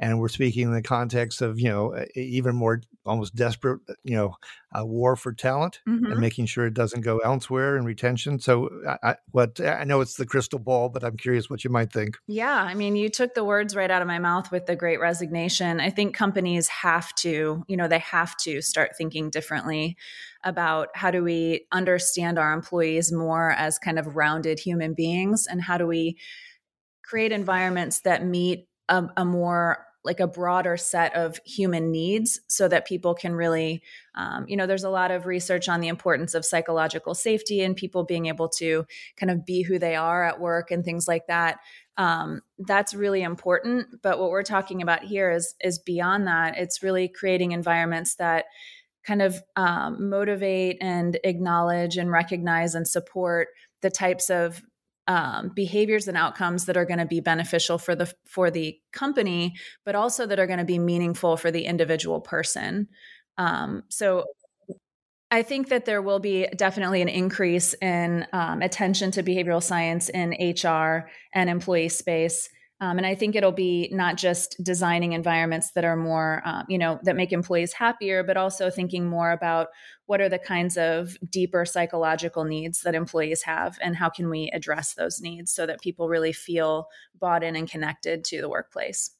and 0.00 0.18
we're 0.18 0.28
speaking 0.28 0.62
in 0.62 0.72
the 0.72 0.82
context 0.82 1.42
of 1.42 1.60
you 1.60 1.68
know 1.68 2.04
even 2.16 2.56
more 2.56 2.80
almost 3.04 3.34
desperate 3.36 3.80
you 4.02 4.16
know 4.16 4.34
a 4.72 4.84
war 4.84 5.14
for 5.14 5.32
talent 5.32 5.80
mm-hmm. 5.86 6.06
and 6.06 6.20
making 6.20 6.46
sure 6.46 6.66
it 6.66 6.74
doesn't 6.74 7.02
go 7.02 7.18
elsewhere 7.18 7.76
in 7.76 7.84
retention. 7.84 8.38
So 8.38 8.70
I, 9.02 9.16
what 9.30 9.60
i 9.60 9.84
know 9.84 10.00
it's 10.00 10.14
the 10.14 10.26
crystal 10.26 10.58
ball 10.58 10.88
but 10.88 11.04
i'm 11.04 11.16
curious 11.16 11.48
what 11.48 11.62
you 11.62 11.70
might 11.70 11.92
think. 11.92 12.16
Yeah 12.26 12.62
i 12.62 12.74
mean 12.74 12.96
you 12.96 13.08
took 13.08 13.34
the 13.34 13.44
words 13.44 13.76
right 13.76 13.90
out 13.90 14.02
of 14.02 14.08
my 14.08 14.18
mouth 14.18 14.50
with 14.50 14.66
the 14.66 14.74
great 14.74 14.98
resignation. 15.00 15.80
I 15.80 15.90
think 15.90 16.16
companies 16.16 16.66
have 16.68 17.14
to 17.16 17.64
you 17.68 17.76
know 17.76 17.86
they 17.86 17.98
have 18.00 18.36
to 18.38 18.62
start 18.62 18.96
thinking 18.96 19.30
differently 19.30 19.96
about 20.42 20.88
how 20.94 21.10
do 21.10 21.22
we 21.22 21.66
understand 21.70 22.38
our 22.38 22.54
employees 22.54 23.12
more 23.12 23.50
as 23.50 23.78
kind 23.78 23.98
of 23.98 24.16
rounded 24.16 24.58
human 24.58 24.94
beings 24.94 25.46
and 25.46 25.60
how 25.60 25.76
do 25.76 25.86
we 25.86 26.16
create 27.04 27.32
environments 27.32 28.00
that 28.00 28.24
meet 28.24 28.66
a, 28.88 29.04
a 29.18 29.24
more 29.24 29.86
like 30.04 30.20
a 30.20 30.26
broader 30.26 30.76
set 30.76 31.14
of 31.14 31.38
human 31.44 31.90
needs 31.90 32.40
so 32.48 32.66
that 32.68 32.86
people 32.86 33.14
can 33.14 33.34
really 33.34 33.82
um, 34.14 34.44
you 34.48 34.56
know 34.56 34.66
there's 34.66 34.84
a 34.84 34.90
lot 34.90 35.10
of 35.10 35.26
research 35.26 35.68
on 35.68 35.80
the 35.80 35.88
importance 35.88 36.34
of 36.34 36.44
psychological 36.44 37.14
safety 37.14 37.62
and 37.62 37.76
people 37.76 38.04
being 38.04 38.26
able 38.26 38.48
to 38.48 38.84
kind 39.16 39.30
of 39.30 39.44
be 39.44 39.62
who 39.62 39.78
they 39.78 39.94
are 39.94 40.24
at 40.24 40.40
work 40.40 40.70
and 40.70 40.84
things 40.84 41.06
like 41.06 41.26
that. 41.26 41.58
Um, 41.96 42.40
that's 42.58 42.94
really 42.94 43.22
important 43.22 44.00
but 44.02 44.18
what 44.18 44.30
we're 44.30 44.42
talking 44.42 44.80
about 44.80 45.04
here 45.04 45.30
is 45.30 45.54
is 45.62 45.78
beyond 45.78 46.26
that. 46.26 46.56
It's 46.56 46.82
really 46.82 47.08
creating 47.08 47.52
environments 47.52 48.14
that 48.16 48.46
kind 49.06 49.22
of 49.22 49.42
um, 49.56 50.08
motivate 50.08 50.78
and 50.80 51.18
acknowledge 51.24 51.96
and 51.96 52.10
recognize 52.10 52.74
and 52.74 52.86
support 52.86 53.48
the 53.80 53.90
types 53.90 54.30
of 54.30 54.62
um, 55.06 55.50
behaviors 55.54 56.08
and 56.08 56.16
outcomes 56.16 56.66
that 56.66 56.76
are 56.76 56.84
going 56.84 56.98
to 56.98 57.06
be 57.06 57.20
beneficial 57.20 57.78
for 57.78 57.94
the 57.94 58.12
for 58.26 58.50
the 58.50 58.78
company, 58.92 59.54
but 59.84 59.94
also 59.94 60.26
that 60.26 60.38
are 60.38 60.46
going 60.46 60.58
to 60.58 60.64
be 60.64 60.78
meaningful 60.78 61.36
for 61.36 61.50
the 61.50 61.64
individual 61.64 62.20
person. 62.20 62.88
Um, 63.38 63.82
so 63.88 64.24
I 65.30 65.42
think 65.42 65.68
that 65.68 65.84
there 65.84 66.02
will 66.02 66.18
be 66.18 66.46
definitely 66.56 67.02
an 67.02 67.08
increase 67.08 67.74
in 67.74 68.26
um, 68.32 68.62
attention 68.62 69.12
to 69.12 69.22
behavioral 69.22 69.62
science 69.62 70.08
in 70.08 70.30
HR 70.32 71.08
and 71.32 71.48
employee 71.48 71.88
space. 71.88 72.48
Um, 72.80 72.96
and 72.96 73.06
I 73.06 73.14
think 73.14 73.36
it'll 73.36 73.52
be 73.52 73.90
not 73.92 74.16
just 74.16 74.56
designing 74.64 75.12
environments 75.12 75.72
that 75.72 75.84
are 75.84 75.96
more, 75.96 76.40
um, 76.46 76.64
you 76.68 76.78
know, 76.78 76.98
that 77.02 77.14
make 77.14 77.30
employees 77.32 77.74
happier, 77.74 78.22
but 78.22 78.38
also 78.38 78.70
thinking 78.70 79.06
more 79.06 79.32
about 79.32 79.68
what 80.06 80.20
are 80.20 80.30
the 80.30 80.38
kinds 80.38 80.78
of 80.78 81.16
deeper 81.28 81.64
psychological 81.66 82.44
needs 82.44 82.80
that 82.82 82.94
employees 82.94 83.42
have 83.42 83.78
and 83.82 83.96
how 83.96 84.08
can 84.08 84.30
we 84.30 84.50
address 84.54 84.94
those 84.94 85.20
needs 85.20 85.52
so 85.52 85.66
that 85.66 85.80
people 85.82 86.08
really 86.08 86.32
feel 86.32 86.88
bought 87.18 87.42
in 87.44 87.54
and 87.54 87.70
connected 87.70 88.24
to 88.24 88.40
the 88.40 88.48
workplace. 88.48 89.10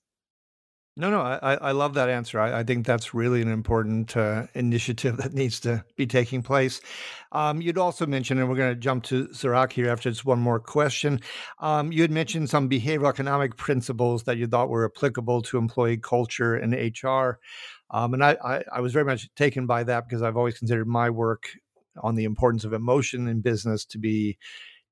No, 1.00 1.09
no, 1.09 1.23
I, 1.23 1.54
I 1.54 1.73
love 1.73 1.95
that 1.95 2.11
answer. 2.11 2.38
I, 2.38 2.59
I 2.59 2.62
think 2.62 2.85
that's 2.85 3.14
really 3.14 3.40
an 3.40 3.50
important 3.50 4.14
uh, 4.19 4.49
initiative 4.52 5.16
that 5.16 5.33
needs 5.33 5.59
to 5.61 5.83
be 5.97 6.07
taking 6.07 6.42
place. 6.42 6.83
Um, 7.33 7.62
you'd 7.62 7.78
also 7.78 8.04
mentioned, 8.04 8.38
and 8.38 8.50
we're 8.50 8.57
going 8.57 8.75
to 8.75 8.78
jump 8.78 9.04
to 9.04 9.28
Zarak 9.28 9.73
here 9.73 9.88
after 9.88 10.11
just 10.11 10.26
one 10.26 10.40
more 10.40 10.61
question. 10.61 11.23
Um, 11.59 11.90
you 11.90 12.02
had 12.02 12.11
mentioned 12.11 12.50
some 12.50 12.69
behavioral 12.69 13.09
economic 13.09 13.57
principles 13.57 14.25
that 14.25 14.37
you 14.37 14.47
thought 14.47 14.69
were 14.69 14.85
applicable 14.85 15.40
to 15.40 15.57
employee 15.57 15.97
culture 15.97 16.54
and 16.54 16.75
HR. 16.75 17.38
Um, 17.90 18.12
and 18.12 18.23
I, 18.23 18.37
I, 18.45 18.64
I 18.71 18.80
was 18.80 18.92
very 18.92 19.07
much 19.07 19.35
taken 19.35 19.64
by 19.64 19.85
that 19.85 20.07
because 20.07 20.21
I've 20.21 20.37
always 20.37 20.59
considered 20.59 20.87
my 20.87 21.09
work 21.09 21.49
on 22.02 22.14
the 22.14 22.25
importance 22.25 22.64
of 22.64 22.75
emotion 22.75 23.26
in 23.26 23.40
business 23.40 23.87
to 23.87 23.99
be 23.99 24.37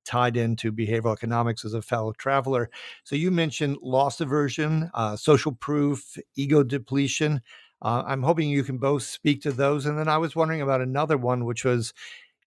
tied 0.08 0.38
into 0.38 0.72
behavioral 0.72 1.12
economics 1.12 1.66
as 1.66 1.74
a 1.74 1.82
fellow 1.82 2.12
traveler. 2.12 2.70
So 3.04 3.14
you 3.14 3.30
mentioned 3.30 3.76
loss 3.82 4.20
aversion, 4.22 4.90
uh, 4.94 5.16
social 5.16 5.52
proof, 5.52 6.16
ego 6.34 6.62
depletion. 6.62 7.42
Uh, 7.82 8.02
I'm 8.06 8.22
hoping 8.22 8.48
you 8.48 8.64
can 8.64 8.78
both 8.78 9.02
speak 9.02 9.42
to 9.42 9.52
those. 9.52 9.84
And 9.84 9.98
then 9.98 10.08
I 10.08 10.16
was 10.16 10.34
wondering 10.34 10.62
about 10.62 10.80
another 10.80 11.18
one, 11.18 11.44
which 11.44 11.62
was 11.62 11.92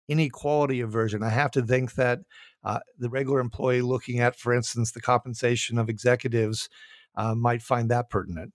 inequality 0.09 0.81
aversion. 0.81 1.21
I 1.21 1.29
have 1.29 1.51
to 1.51 1.61
think 1.61 1.93
that 1.93 2.21
uh, 2.63 2.79
the 2.97 3.09
regular 3.09 3.39
employee 3.39 3.83
looking 3.83 4.19
at, 4.19 4.35
for 4.35 4.53
instance, 4.53 4.91
the 4.91 5.01
compensation 5.01 5.77
of 5.77 5.87
executives 5.87 6.67
uh, 7.15 7.35
might 7.35 7.61
find 7.61 7.91
that 7.91 8.09
pertinent. 8.09 8.53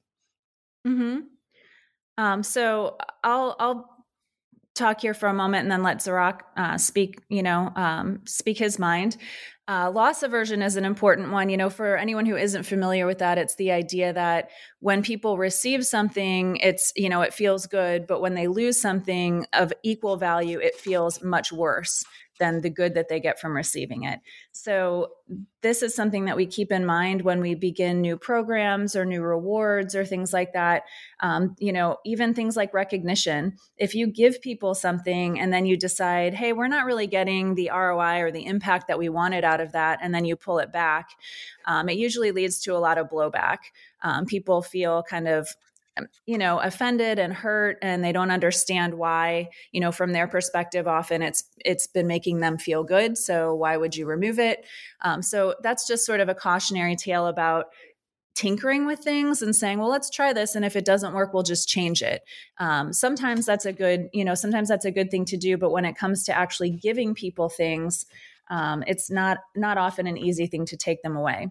Hmm. 0.84 1.18
Um, 2.18 2.42
so 2.42 2.96
I'll 3.22 3.54
I'll 3.60 3.95
talk 4.76 5.00
here 5.00 5.14
for 5.14 5.28
a 5.28 5.34
moment 5.34 5.62
and 5.62 5.70
then 5.70 5.82
let 5.82 5.98
Zarak 5.98 6.40
uh, 6.56 6.78
speak, 6.78 7.20
you 7.28 7.42
know, 7.42 7.72
um, 7.76 8.20
speak 8.26 8.58
his 8.58 8.78
mind. 8.78 9.16
Uh, 9.68 9.90
loss 9.90 10.22
aversion 10.22 10.62
is 10.62 10.76
an 10.76 10.84
important 10.84 11.32
one. 11.32 11.48
You 11.48 11.56
know, 11.56 11.70
for 11.70 11.96
anyone 11.96 12.24
who 12.24 12.36
isn't 12.36 12.62
familiar 12.62 13.04
with 13.04 13.18
that, 13.18 13.36
it's 13.36 13.56
the 13.56 13.72
idea 13.72 14.12
that 14.12 14.50
when 14.78 15.02
people 15.02 15.38
receive 15.38 15.84
something, 15.84 16.56
it's, 16.58 16.92
you 16.94 17.08
know, 17.08 17.22
it 17.22 17.34
feels 17.34 17.66
good, 17.66 18.06
but 18.06 18.20
when 18.20 18.34
they 18.34 18.46
lose 18.46 18.80
something 18.80 19.44
of 19.52 19.72
equal 19.82 20.16
value, 20.18 20.60
it 20.60 20.76
feels 20.76 21.20
much 21.20 21.52
worse 21.52 22.04
than 22.38 22.60
the 22.60 22.70
good 22.70 22.94
that 22.94 23.08
they 23.08 23.20
get 23.20 23.40
from 23.40 23.56
receiving 23.56 24.04
it. 24.04 24.20
So, 24.52 25.12
this 25.62 25.82
is 25.82 25.94
something 25.96 26.26
that 26.26 26.36
we 26.36 26.46
keep 26.46 26.70
in 26.70 26.86
mind 26.86 27.22
when 27.22 27.40
we 27.40 27.56
begin 27.56 28.00
new 28.00 28.16
programs 28.16 28.94
or 28.94 29.04
new 29.04 29.22
rewards 29.22 29.96
or 29.96 30.04
things 30.04 30.32
like 30.32 30.52
that. 30.52 30.84
Um, 31.18 31.56
you 31.58 31.72
know, 31.72 31.96
even 32.04 32.34
things 32.34 32.56
like 32.56 32.72
recognition. 32.72 33.56
If 33.76 33.96
you 33.96 34.06
give 34.06 34.40
people 34.40 34.76
something 34.76 35.40
and 35.40 35.52
then 35.52 35.66
you 35.66 35.76
decide, 35.76 36.34
hey, 36.34 36.52
we're 36.52 36.68
not 36.68 36.86
really 36.86 37.08
getting 37.08 37.56
the 37.56 37.70
ROI 37.74 38.20
or 38.20 38.30
the 38.30 38.46
impact 38.46 38.86
that 38.86 38.98
we 38.98 39.08
wanted 39.08 39.42
out 39.42 39.60
of 39.60 39.72
that, 39.72 39.98
and 40.00 40.14
then 40.14 40.24
you 40.24 40.36
pull 40.36 40.60
it 40.60 40.72
back, 40.72 41.10
um, 41.64 41.88
it 41.88 41.96
usually 41.96 42.30
leads 42.30 42.60
to 42.60 42.76
a 42.76 42.78
lot 42.78 42.98
of 42.98 43.08
blowback. 43.08 43.58
Um, 44.02 44.26
people 44.26 44.62
feel 44.62 45.02
kind 45.02 45.26
of 45.26 45.48
you 46.26 46.38
know 46.38 46.58
offended 46.60 47.18
and 47.18 47.32
hurt 47.32 47.78
and 47.82 48.04
they 48.04 48.12
don't 48.12 48.30
understand 48.30 48.94
why 48.94 49.48
you 49.72 49.80
know 49.80 49.92
from 49.92 50.12
their 50.12 50.26
perspective 50.26 50.86
often 50.86 51.22
it's 51.22 51.44
it's 51.64 51.86
been 51.86 52.06
making 52.06 52.40
them 52.40 52.58
feel 52.58 52.84
good 52.84 53.16
so 53.16 53.54
why 53.54 53.76
would 53.76 53.96
you 53.96 54.06
remove 54.06 54.38
it? 54.38 54.64
Um, 55.02 55.22
so 55.22 55.54
that's 55.62 55.86
just 55.86 56.04
sort 56.06 56.20
of 56.20 56.28
a 56.28 56.34
cautionary 56.34 56.96
tale 56.96 57.26
about 57.26 57.66
tinkering 58.34 58.84
with 58.84 58.98
things 58.98 59.40
and 59.40 59.56
saying 59.56 59.78
well 59.78 59.88
let's 59.88 60.10
try 60.10 60.32
this 60.32 60.54
and 60.54 60.64
if 60.64 60.76
it 60.76 60.84
doesn't 60.84 61.14
work 61.14 61.32
we'll 61.32 61.42
just 61.42 61.68
change 61.68 62.02
it. 62.02 62.22
Um, 62.58 62.92
sometimes 62.92 63.46
that's 63.46 63.66
a 63.66 63.72
good 63.72 64.08
you 64.12 64.24
know 64.24 64.34
sometimes 64.34 64.68
that's 64.68 64.84
a 64.84 64.90
good 64.90 65.10
thing 65.10 65.24
to 65.26 65.36
do 65.36 65.56
but 65.56 65.70
when 65.70 65.84
it 65.84 65.96
comes 65.96 66.24
to 66.24 66.36
actually 66.36 66.70
giving 66.70 67.14
people 67.14 67.48
things 67.48 68.04
um, 68.48 68.84
it's 68.86 69.10
not 69.10 69.38
not 69.54 69.78
often 69.78 70.06
an 70.06 70.18
easy 70.18 70.46
thing 70.46 70.66
to 70.66 70.76
take 70.76 71.02
them 71.02 71.16
away 71.16 71.48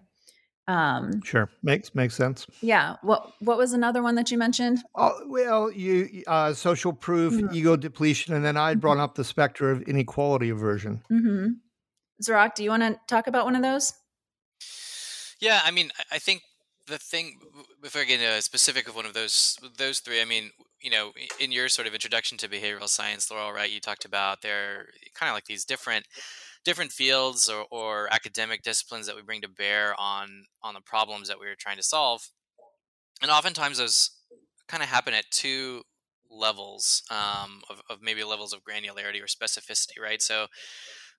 um, 0.68 1.22
sure, 1.22 1.48
makes 1.62 1.94
makes 1.94 2.14
sense. 2.14 2.46
Yeah. 2.60 2.96
What 3.02 3.32
What 3.40 3.58
was 3.58 3.72
another 3.72 4.02
one 4.02 4.16
that 4.16 4.30
you 4.30 4.38
mentioned? 4.38 4.82
Oh, 4.94 5.12
well, 5.26 5.70
you 5.70 6.24
uh, 6.26 6.52
social 6.54 6.92
proof, 6.92 7.34
mm-hmm. 7.34 7.54
ego 7.54 7.76
depletion, 7.76 8.34
and 8.34 8.44
then 8.44 8.56
I 8.56 8.74
brought 8.74 8.94
mm-hmm. 8.94 9.02
up 9.02 9.14
the 9.14 9.24
specter 9.24 9.70
of 9.70 9.82
inequality 9.82 10.50
aversion. 10.50 11.02
Mm-hmm. 11.10 11.48
Zarak, 12.22 12.54
do 12.54 12.64
you 12.64 12.70
want 12.70 12.82
to 12.82 12.98
talk 13.06 13.26
about 13.26 13.44
one 13.44 13.54
of 13.54 13.62
those? 13.62 13.92
Yeah, 15.40 15.60
I 15.64 15.70
mean, 15.70 15.90
I 16.10 16.18
think 16.18 16.42
the 16.86 16.98
thing 16.98 17.38
before 17.82 18.02
I 18.02 18.04
get 18.04 18.20
into 18.20 18.32
a 18.32 18.42
specific 18.42 18.88
of 18.88 18.96
one 18.96 19.06
of 19.06 19.14
those 19.14 19.58
those 19.76 20.00
three, 20.00 20.20
I 20.20 20.24
mean, 20.24 20.50
you 20.80 20.90
know, 20.90 21.12
in 21.38 21.52
your 21.52 21.68
sort 21.68 21.86
of 21.86 21.94
introduction 21.94 22.38
to 22.38 22.48
behavioral 22.48 22.88
science, 22.88 23.30
Laurel, 23.30 23.52
right? 23.52 23.70
You 23.70 23.80
talked 23.80 24.04
about 24.04 24.42
they're 24.42 24.86
kind 25.14 25.30
of 25.30 25.34
like 25.34 25.44
these 25.44 25.64
different 25.64 26.06
different 26.66 26.92
fields 26.92 27.48
or, 27.48 27.64
or 27.70 28.12
academic 28.12 28.62
disciplines 28.62 29.06
that 29.06 29.14
we 29.14 29.22
bring 29.22 29.40
to 29.40 29.48
bear 29.48 29.94
on 29.98 30.46
on 30.62 30.74
the 30.74 30.80
problems 30.80 31.28
that 31.28 31.40
we 31.40 31.46
are 31.46 31.54
trying 31.54 31.76
to 31.76 31.82
solve, 31.82 32.28
and 33.22 33.30
oftentimes 33.30 33.78
those 33.78 34.10
kind 34.68 34.82
of 34.82 34.88
happen 34.88 35.14
at 35.14 35.30
two 35.30 35.82
levels 36.28 37.02
um, 37.10 37.62
of, 37.70 37.80
of 37.88 38.02
maybe 38.02 38.24
levels 38.24 38.52
of 38.52 38.60
granularity 38.64 39.22
or 39.22 39.26
specificity, 39.26 40.02
right? 40.02 40.20
So 40.20 40.48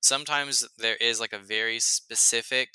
sometimes 0.02 0.68
there 0.78 0.98
is 1.00 1.22
like 1.22 1.32
a 1.32 1.40
very 1.40 1.80
specific 1.80 2.68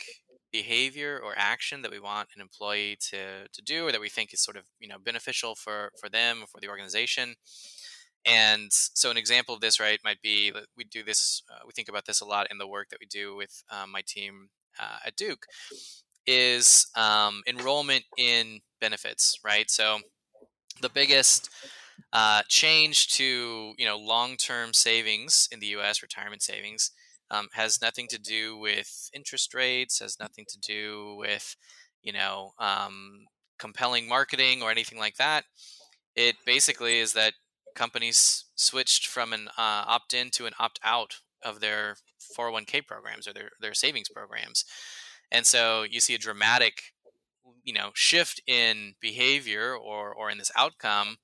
behavior 0.51 1.21
or 1.23 1.35
action 1.37 1.83
that 1.83 1.91
we 1.91 2.01
want 2.01 2.29
an 2.35 2.41
employee 2.41 2.97
to, 3.11 3.49
to 3.53 3.63
do 3.63 3.87
or 3.87 3.93
that 3.93 4.01
we 4.01 4.09
think 4.09 4.33
is 4.33 4.43
sort 4.43 4.57
of 4.57 4.65
you 4.81 4.89
know 4.89 4.99
beneficial 4.99 5.55
for 5.55 5.91
for 6.01 6.09
them 6.09 6.43
or 6.43 6.47
for 6.47 6.61
the 6.61 6.69
organization 6.69 7.35
and 8.25 8.69
so 8.71 9.11
an 9.11 9.17
example 9.17 9.55
of 9.55 9.61
this 9.61 9.81
right 9.81 10.01
might 10.05 10.21
be 10.23 10.53
we 10.77 10.85
do 10.85 11.03
this 11.03 11.43
uh, 11.51 11.61
we 11.67 11.73
think 11.73 11.89
about 11.89 12.05
this 12.07 12.21
a 12.21 12.25
lot 12.25 12.51
in 12.51 12.59
the 12.59 12.67
work 12.67 12.89
that 12.91 13.01
we 13.01 13.07
do 13.07 13.35
with 13.35 13.63
um, 13.71 13.91
my 13.91 14.03
team 14.07 14.49
uh, 14.81 14.99
at 15.07 15.17
duke 15.17 15.47
is 16.27 16.87
um, 16.97 17.43
enrollment 17.47 18.05
in 18.17 18.61
benefits 18.81 19.39
right 19.45 19.71
so 19.71 19.99
the 20.81 20.89
biggest 20.89 21.51
uh, 22.13 22.43
change 22.49 23.09
to 23.09 23.75
you 23.77 23.85
know 23.85 23.99
long-term 23.99 24.73
savings 24.73 25.49
in 25.53 25.61
the 25.61 25.67
us 25.69 26.03
retirement 26.03 26.43
savings 26.43 26.93
um, 27.33 27.49
has 27.55 27.81
nothing 27.81 28.07
to 28.09 28.19
do 28.19 28.57
with 28.59 29.11
interest 29.15 29.55
rates, 29.55 29.99
has 30.01 30.21
nothing 30.21 30.45
to 30.49 30.59
do 30.61 31.17
with, 31.19 31.57
you 32.03 32.13
know, 32.13 32.53
um, 32.59 33.25
compelling 33.59 34.07
marketing 34.07 34.63
or 34.63 34.71
anything 34.71 34.99
like 34.99 35.17
that. 35.17 35.45
It 36.15 36.37
basically 36.45 36.99
is 36.99 37.15
that 37.15 37.33
companies 37.75 38.45
switched 38.55 39.07
from 39.07 39.33
an 39.33 39.49
uh, 39.49 39.85
opt-in 39.87 40.31
to 40.33 40.47
an 40.47 40.53
opt-out 40.59 41.17
of 41.45 41.61
their 41.61 41.97
401k 42.39 42.87
programs 42.87 43.27
or 43.27 43.33
their, 43.33 43.51
their 43.61 43.75
savings 43.75 44.09
programs. 44.09 44.65
And 45.31 45.47
so 45.47 45.83
you 45.83 46.01
see 46.01 46.15
a 46.15 46.19
dramatic, 46.19 46.93
you 47.65 47.73
know, 47.73 47.91
shift 47.95 48.41
in 48.47 48.95
behavior 49.01 49.75
or, 49.75 50.15
or 50.15 50.31
in 50.31 50.39
this 50.39 50.53
outcome 50.57 51.17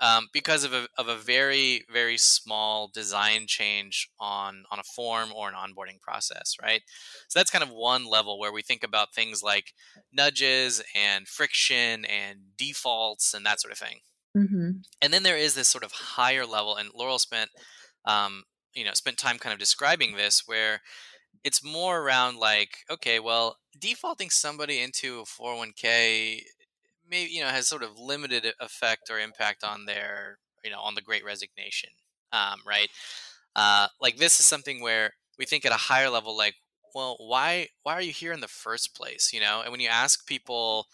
um, 0.00 0.28
because 0.32 0.64
of 0.64 0.72
a, 0.72 0.88
of 0.96 1.08
a 1.08 1.16
very 1.16 1.84
very 1.92 2.16
small 2.16 2.88
design 2.92 3.46
change 3.46 4.08
on 4.20 4.64
on 4.70 4.78
a 4.78 4.84
form 4.84 5.30
or 5.34 5.48
an 5.48 5.54
onboarding 5.54 6.00
process 6.00 6.54
right 6.62 6.82
so 7.28 7.38
that's 7.38 7.50
kind 7.50 7.64
of 7.64 7.70
one 7.70 8.08
level 8.08 8.38
where 8.38 8.52
we 8.52 8.62
think 8.62 8.84
about 8.84 9.14
things 9.14 9.42
like 9.42 9.72
nudges 10.12 10.82
and 10.94 11.26
friction 11.26 12.04
and 12.04 12.38
defaults 12.56 13.34
and 13.34 13.44
that 13.44 13.60
sort 13.60 13.72
of 13.72 13.78
thing 13.78 13.98
mm-hmm. 14.36 14.70
and 15.02 15.12
then 15.12 15.22
there 15.22 15.36
is 15.36 15.54
this 15.54 15.68
sort 15.68 15.84
of 15.84 15.92
higher 15.92 16.46
level 16.46 16.76
and 16.76 16.90
laurel 16.94 17.18
spent 17.18 17.50
um, 18.04 18.44
you 18.74 18.84
know 18.84 18.92
spent 18.92 19.18
time 19.18 19.38
kind 19.38 19.52
of 19.52 19.58
describing 19.58 20.16
this 20.16 20.42
where 20.46 20.80
it's 21.44 21.64
more 21.64 22.00
around 22.00 22.36
like 22.36 22.78
okay 22.90 23.18
well 23.20 23.56
defaulting 23.78 24.30
somebody 24.30 24.80
into 24.80 25.20
a 25.20 25.24
401k 25.24 26.40
maybe 27.10 27.30
you 27.30 27.42
know 27.42 27.48
has 27.48 27.66
sort 27.66 27.82
of 27.82 27.98
limited 27.98 28.52
effect 28.60 29.10
or 29.10 29.18
impact 29.18 29.64
on 29.64 29.86
their 29.86 30.38
you 30.64 30.70
know 30.70 30.80
on 30.80 30.94
the 30.94 31.02
Great 31.02 31.24
Resignation, 31.24 31.90
um, 32.32 32.60
right? 32.66 32.88
Uh, 33.56 33.88
like 34.00 34.16
this 34.16 34.40
is 34.40 34.46
something 34.46 34.80
where 34.80 35.12
we 35.38 35.44
think 35.44 35.64
at 35.64 35.72
a 35.72 35.76
higher 35.76 36.10
level, 36.10 36.36
like, 36.36 36.54
well, 36.94 37.16
why 37.18 37.68
why 37.82 37.94
are 37.94 38.02
you 38.02 38.12
here 38.12 38.32
in 38.32 38.40
the 38.40 38.48
first 38.48 38.94
place? 38.94 39.32
You 39.32 39.40
know, 39.40 39.62
and 39.62 39.70
when 39.70 39.80
you 39.80 39.88
ask 39.88 40.26
people, 40.26 40.86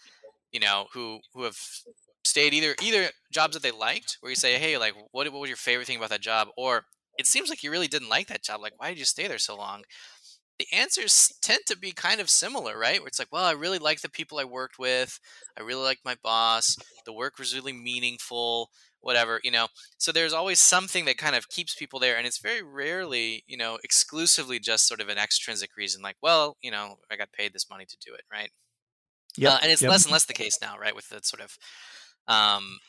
you 0.51 0.59
know, 0.59 0.87
who 0.93 1.19
who 1.33 1.43
have 1.43 1.57
stayed 2.35 2.53
either 2.53 2.75
either 2.81 3.09
jobs 3.31 3.53
that 3.53 3.63
they 3.63 3.71
liked, 3.71 4.17
where 4.19 4.29
you 4.29 4.35
say, 4.35 4.57
hey, 4.57 4.77
like, 4.77 4.93
what 5.11 5.31
what 5.31 5.39
was 5.39 5.49
your 5.49 5.55
favorite 5.55 5.87
thing 5.87 5.97
about 5.97 6.09
that 6.09 6.19
job, 6.21 6.49
or 6.57 6.83
it 7.17 7.27
seems 7.27 7.49
like 7.49 7.63
you 7.63 7.71
really 7.71 7.87
didn't 7.87 8.09
like 8.09 8.27
that 8.27 8.43
job. 8.43 8.59
Like, 8.59 8.73
why 8.77 8.89
did 8.89 8.99
you 8.99 9.05
stay 9.05 9.27
there 9.27 9.37
so 9.37 9.55
long? 9.55 9.83
the 10.57 10.67
answers 10.71 11.33
tend 11.41 11.59
to 11.67 11.77
be 11.77 11.91
kind 11.91 12.21
of 12.21 12.29
similar, 12.29 12.77
right? 12.79 13.01
Where 13.01 13.07
it's 13.07 13.19
like, 13.19 13.31
well, 13.31 13.43
I 13.43 13.51
really 13.51 13.77
like 13.77 14.01
the 14.01 14.09
people 14.09 14.39
I 14.39 14.45
worked 14.45 14.79
with. 14.79 15.19
I 15.59 15.63
really 15.63 15.83
liked 15.83 16.05
my 16.05 16.15
boss. 16.23 16.77
The 17.05 17.11
work 17.11 17.37
was 17.37 17.53
really 17.53 17.73
meaningful, 17.73 18.69
whatever, 19.01 19.41
you 19.43 19.51
know. 19.51 19.67
So 19.97 20.13
there's 20.13 20.31
always 20.31 20.59
something 20.59 21.03
that 21.05 21.17
kind 21.17 21.35
of 21.35 21.49
keeps 21.49 21.75
people 21.75 21.99
there. 21.99 22.15
And 22.17 22.25
it's 22.25 22.39
very 22.39 22.61
rarely, 22.61 23.43
you 23.47 23.57
know, 23.57 23.79
exclusively 23.83 24.57
just 24.59 24.87
sort 24.87 25.01
of 25.01 25.09
an 25.09 25.17
extrinsic 25.17 25.71
reason, 25.77 26.01
like, 26.01 26.15
well, 26.21 26.55
you 26.61 26.71
know, 26.71 26.95
I 27.11 27.17
got 27.17 27.33
paid 27.33 27.51
this 27.51 27.69
money 27.69 27.85
to 27.85 27.97
do 28.05 28.13
it, 28.13 28.23
right? 28.31 28.49
Yeah. 29.37 29.55
Uh, 29.55 29.57
and 29.61 29.71
it's 29.71 29.81
yep. 29.81 29.91
less 29.91 30.05
and 30.05 30.13
less 30.13 30.25
the 30.25 30.33
case 30.33 30.57
now, 30.61 30.77
right? 30.77 30.95
With 30.95 31.09
the 31.09 31.19
sort 31.21 31.41
of 31.41 31.57
um, 32.27 32.79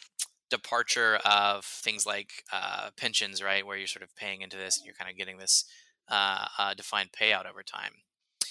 departure 0.51 1.19
of 1.25 1.65
things 1.65 2.07
like 2.07 2.45
uh, 2.53 2.91
pensions, 2.97 3.43
right? 3.43 3.67
Where 3.67 3.77
you're 3.77 3.87
sort 3.87 4.03
of 4.03 4.15
paying 4.17 4.43
into 4.43 4.57
this 4.57 4.79
and 4.79 4.87
you're 4.87 4.95
kind 4.95 5.11
of 5.11 5.17
getting 5.17 5.39
this 5.39 5.65
uh, 6.09 6.47
uh, 6.59 6.75
defined 6.75 7.11
payout 7.13 7.49
over 7.49 7.63
time. 7.63 7.93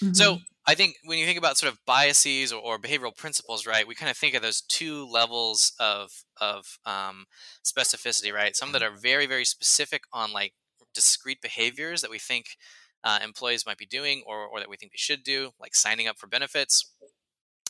Mm-hmm. 0.04 0.14
So 0.14 0.40
I 0.68 0.76
think 0.76 0.98
when 1.06 1.18
you 1.18 1.26
think 1.26 1.38
about 1.38 1.58
sort 1.58 1.72
of 1.72 1.80
biases 1.86 2.52
or, 2.52 2.62
or, 2.62 2.78
behavioral 2.78 3.16
principles, 3.16 3.66
right, 3.66 3.88
we 3.88 3.96
kind 3.96 4.10
of 4.10 4.18
think 4.18 4.34
of 4.34 4.42
those 4.42 4.62
two 4.62 5.08
levels 5.08 5.72
of 5.80 6.12
of 6.42 6.80
um, 6.86 7.26
specificity, 7.64 8.34
right? 8.34 8.56
Some 8.56 8.74
that 8.74 8.84
are 8.84 8.92
very 8.92 9.26
very 9.26 9.46
specific 9.46 10.04
on 10.12 10.34
like 10.34 10.54
discrete 10.94 11.42
behaviors 11.42 12.02
that 12.02 12.12
we 12.12 12.20
think 12.20 12.58
uh, 13.04 13.20
employees 13.24 13.66
might 13.66 13.78
be 13.78 13.86
doing 13.86 14.24
or, 14.26 14.46
or 14.46 14.60
that 14.60 14.70
we 14.70 14.78
think 14.78 14.92
they 14.92 14.98
should 14.98 15.24
do, 15.24 15.52
like 15.60 15.76
signing 15.76 16.08
up 16.08 16.18
for 16.18 16.28
benefits. 16.28 16.92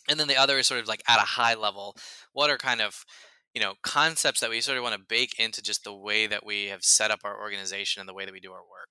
And 0.09 0.19
then 0.19 0.27
the 0.27 0.37
other 0.37 0.57
is 0.57 0.67
sort 0.67 0.79
of 0.79 0.87
like 0.87 1.03
at 1.07 1.17
a 1.17 1.25
high 1.25 1.55
level, 1.55 1.95
what 2.33 2.49
are 2.49 2.57
kind 2.57 2.81
of 2.81 3.05
you 3.53 3.61
know 3.61 3.73
concepts 3.83 4.41
that 4.41 4.49
we 4.49 4.61
sort 4.61 4.77
of 4.77 4.83
want 4.83 4.95
to 4.95 5.05
bake 5.07 5.39
into 5.39 5.61
just 5.61 5.83
the 5.83 5.95
way 5.95 6.27
that 6.27 6.45
we 6.45 6.65
have 6.67 6.83
set 6.83 7.11
up 7.11 7.19
our 7.23 7.39
organization 7.39 7.99
and 8.01 8.09
the 8.09 8.13
way 8.13 8.25
that 8.25 8.33
we 8.33 8.39
do 8.39 8.51
our 8.51 8.59
work. 8.59 8.89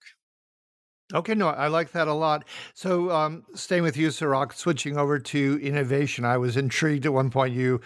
Okay, 1.12 1.34
no, 1.34 1.48
I 1.48 1.68
like 1.68 1.92
that 1.92 2.08
a 2.08 2.14
lot. 2.14 2.46
So, 2.72 3.10
um, 3.10 3.44
staying 3.54 3.82
with 3.82 3.94
you, 3.94 4.08
Zarak, 4.08 4.54
switching 4.54 4.96
over 4.96 5.18
to 5.18 5.60
innovation, 5.62 6.24
I 6.24 6.38
was 6.38 6.56
intrigued 6.56 7.04
at 7.04 7.12
one 7.12 7.28
point. 7.28 7.52
You 7.52 7.82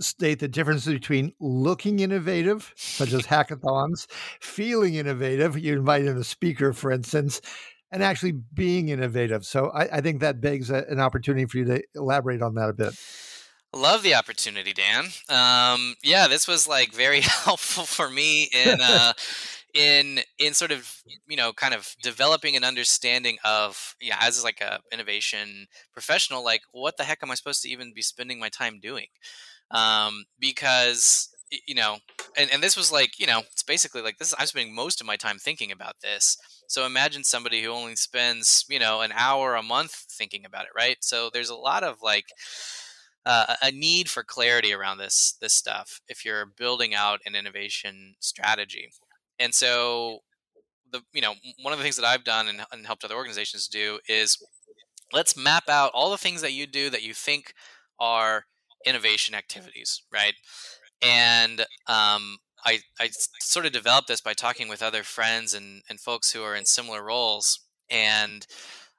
state 0.00 0.38
the 0.38 0.46
difference 0.46 0.86
between 0.86 1.32
looking 1.40 1.98
innovative, 1.98 2.72
such 2.76 3.12
as 3.12 3.22
hackathons, 3.26 4.06
feeling 4.40 4.94
innovative, 4.94 5.58
you 5.58 5.72
invite 5.72 6.04
in 6.04 6.16
a 6.16 6.22
speaker, 6.22 6.72
for 6.72 6.92
instance, 6.92 7.40
and 7.94 8.02
actually 8.02 8.32
being 8.32 8.90
innovative. 8.90 9.46
So, 9.46 9.70
I, 9.70 9.96
I 9.96 10.00
think 10.00 10.20
that 10.20 10.40
begs 10.40 10.70
a, 10.70 10.84
an 10.88 11.00
opportunity 11.00 11.46
for 11.46 11.58
you 11.58 11.64
to 11.64 11.82
elaborate 11.94 12.42
on 12.42 12.54
that 12.56 12.68
a 12.68 12.74
bit. 12.74 12.94
Love 13.74 14.02
the 14.02 14.14
opportunity, 14.14 14.72
Dan. 14.72 15.06
Um, 15.28 15.96
yeah, 16.02 16.28
this 16.28 16.46
was 16.46 16.68
like 16.68 16.92
very 16.92 17.20
helpful 17.22 17.84
for 17.84 18.10
me 18.10 18.50
in 18.52 18.80
uh, 18.80 19.14
in 19.74 20.20
in 20.38 20.54
sort 20.54 20.70
of 20.70 21.02
you 21.26 21.36
know 21.36 21.52
kind 21.52 21.74
of 21.74 21.94
developing 22.00 22.56
an 22.56 22.64
understanding 22.64 23.36
of 23.44 23.96
yeah 24.00 24.16
as 24.20 24.42
like 24.44 24.60
a 24.60 24.78
innovation 24.92 25.66
professional 25.92 26.44
like 26.44 26.62
what 26.72 26.96
the 26.96 27.04
heck 27.04 27.18
am 27.22 27.30
i 27.30 27.34
supposed 27.34 27.60
to 27.60 27.68
even 27.68 27.92
be 27.92 28.00
spending 28.00 28.38
my 28.38 28.48
time 28.48 28.78
doing 28.80 29.08
um, 29.72 30.24
because 30.38 31.28
you 31.66 31.74
know 31.74 31.98
and, 32.36 32.50
and 32.52 32.62
this 32.62 32.76
was 32.76 32.92
like 32.92 33.18
you 33.18 33.26
know 33.26 33.40
it's 33.52 33.62
basically 33.62 34.00
like 34.00 34.18
this 34.18 34.34
i'm 34.38 34.46
spending 34.46 34.74
most 34.74 35.00
of 35.00 35.06
my 35.06 35.16
time 35.16 35.38
thinking 35.38 35.72
about 35.72 35.96
this 36.02 36.36
so 36.68 36.86
imagine 36.86 37.24
somebody 37.24 37.62
who 37.62 37.70
only 37.70 37.96
spends 37.96 38.64
you 38.68 38.78
know 38.78 39.00
an 39.00 39.12
hour 39.14 39.54
a 39.54 39.62
month 39.62 39.92
thinking 40.10 40.44
about 40.44 40.64
it 40.64 40.70
right 40.76 40.98
so 41.00 41.30
there's 41.32 41.50
a 41.50 41.56
lot 41.56 41.82
of 41.82 42.02
like 42.02 42.26
uh, 43.26 43.54
a 43.62 43.70
need 43.70 44.08
for 44.10 44.22
clarity 44.22 44.72
around 44.72 44.98
this 44.98 45.36
this 45.40 45.54
stuff 45.54 46.00
if 46.08 46.24
you're 46.24 46.46
building 46.46 46.94
out 46.94 47.20
an 47.24 47.34
innovation 47.34 48.14
strategy 48.20 48.90
and 49.38 49.54
so 49.54 50.18
the 50.90 51.00
you 51.12 51.20
know 51.20 51.34
one 51.62 51.72
of 51.72 51.78
the 51.78 51.82
things 51.82 51.96
that 51.96 52.04
I've 52.06 52.24
done 52.24 52.48
and, 52.48 52.64
and 52.72 52.86
helped 52.86 53.04
other 53.04 53.16
organizations 53.16 53.68
do 53.68 53.98
is 54.08 54.42
let's 55.12 55.36
map 55.36 55.68
out 55.68 55.90
all 55.94 56.10
the 56.10 56.18
things 56.18 56.40
that 56.42 56.52
you 56.52 56.66
do 56.66 56.90
that 56.90 57.02
you 57.02 57.14
think 57.14 57.54
are 58.00 58.44
innovation 58.84 59.34
activities, 59.34 60.02
right? 60.12 60.34
And 61.02 61.64
um, 61.86 62.38
I, 62.64 62.80
I 62.98 63.10
sort 63.40 63.66
of 63.66 63.72
developed 63.72 64.08
this 64.08 64.20
by 64.20 64.32
talking 64.32 64.68
with 64.68 64.82
other 64.82 65.02
friends 65.02 65.54
and, 65.54 65.82
and 65.88 66.00
folks 66.00 66.32
who 66.32 66.42
are 66.42 66.54
in 66.54 66.64
similar 66.64 67.02
roles. 67.02 67.60
And 67.90 68.46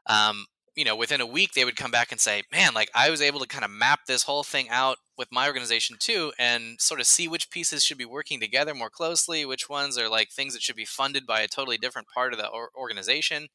um, 0.08 0.46
you 0.76 0.84
know, 0.84 0.96
within 0.96 1.22
a 1.22 1.26
week, 1.26 1.54
they 1.54 1.64
would 1.64 1.78
come 1.78 1.92
back 1.92 2.12
and 2.12 2.20
say, 2.20 2.44
man, 2.52 2.74
like 2.74 2.90
I 2.94 3.10
was 3.10 3.22
able 3.22 3.40
to 3.40 3.48
kind 3.48 3.64
of 3.64 3.72
map 3.72 4.02
this 4.08 4.24
whole 4.24 4.44
thing 4.44 4.68
out 4.70 4.98
with 5.18 5.30
my 5.32 5.48
organization 5.48 5.96
too 5.98 6.34
and 6.38 6.80
sort 6.82 7.00
of 7.00 7.08
see 7.08 7.28
which 7.30 7.50
pieces 7.50 7.84
should 7.84 7.98
be 7.98 8.06
working 8.06 8.42
together 8.42 8.76
more 8.76 8.90
closely, 8.90 9.46
which 9.46 9.70
ones 9.70 9.98
are 9.98 10.10
like 10.10 10.30
things 10.30 10.54
that 10.54 10.62
should 10.62 10.76
be 10.76 10.86
funded 10.86 11.26
by 11.26 11.40
a 11.40 11.48
totally 11.48 11.78
different 11.78 12.10
part 12.14 12.34
of 12.34 12.40
the 12.40 12.50
organization. 12.76 13.48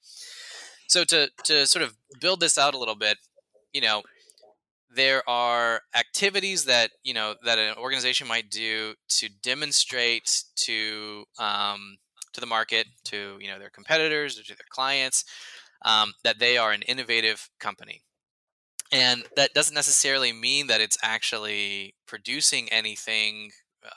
So 0.88 1.04
to, 1.04 1.30
to 1.44 1.66
sort 1.66 1.84
of 1.84 1.94
build 2.20 2.40
this 2.40 2.56
out 2.56 2.74
a 2.74 2.78
little 2.78 2.96
bit, 2.96 3.18
you 3.74 3.82
know, 3.82 4.02
there 4.94 5.28
are 5.28 5.82
activities 5.94 6.64
that 6.64 6.90
you 7.02 7.14
know 7.14 7.34
that 7.44 7.58
an 7.58 7.74
organization 7.76 8.26
might 8.28 8.50
do 8.50 8.94
to 9.08 9.28
demonstrate 9.42 10.44
to 10.56 11.24
um, 11.38 11.96
to 12.32 12.40
the 12.40 12.46
market, 12.46 12.86
to 13.04 13.38
you 13.40 13.48
know 13.48 13.58
their 13.58 13.70
competitors, 13.70 14.38
or 14.38 14.42
to 14.42 14.54
their 14.56 14.66
clients, 14.70 15.24
um, 15.84 16.12
that 16.24 16.38
they 16.38 16.56
are 16.58 16.72
an 16.72 16.82
innovative 16.82 17.48
company. 17.60 18.02
and 18.92 19.24
that 19.36 19.54
doesn't 19.54 19.74
necessarily 19.74 20.32
mean 20.32 20.66
that 20.66 20.80
it's 20.80 20.98
actually 21.02 21.94
producing 22.06 22.68
anything 22.70 23.50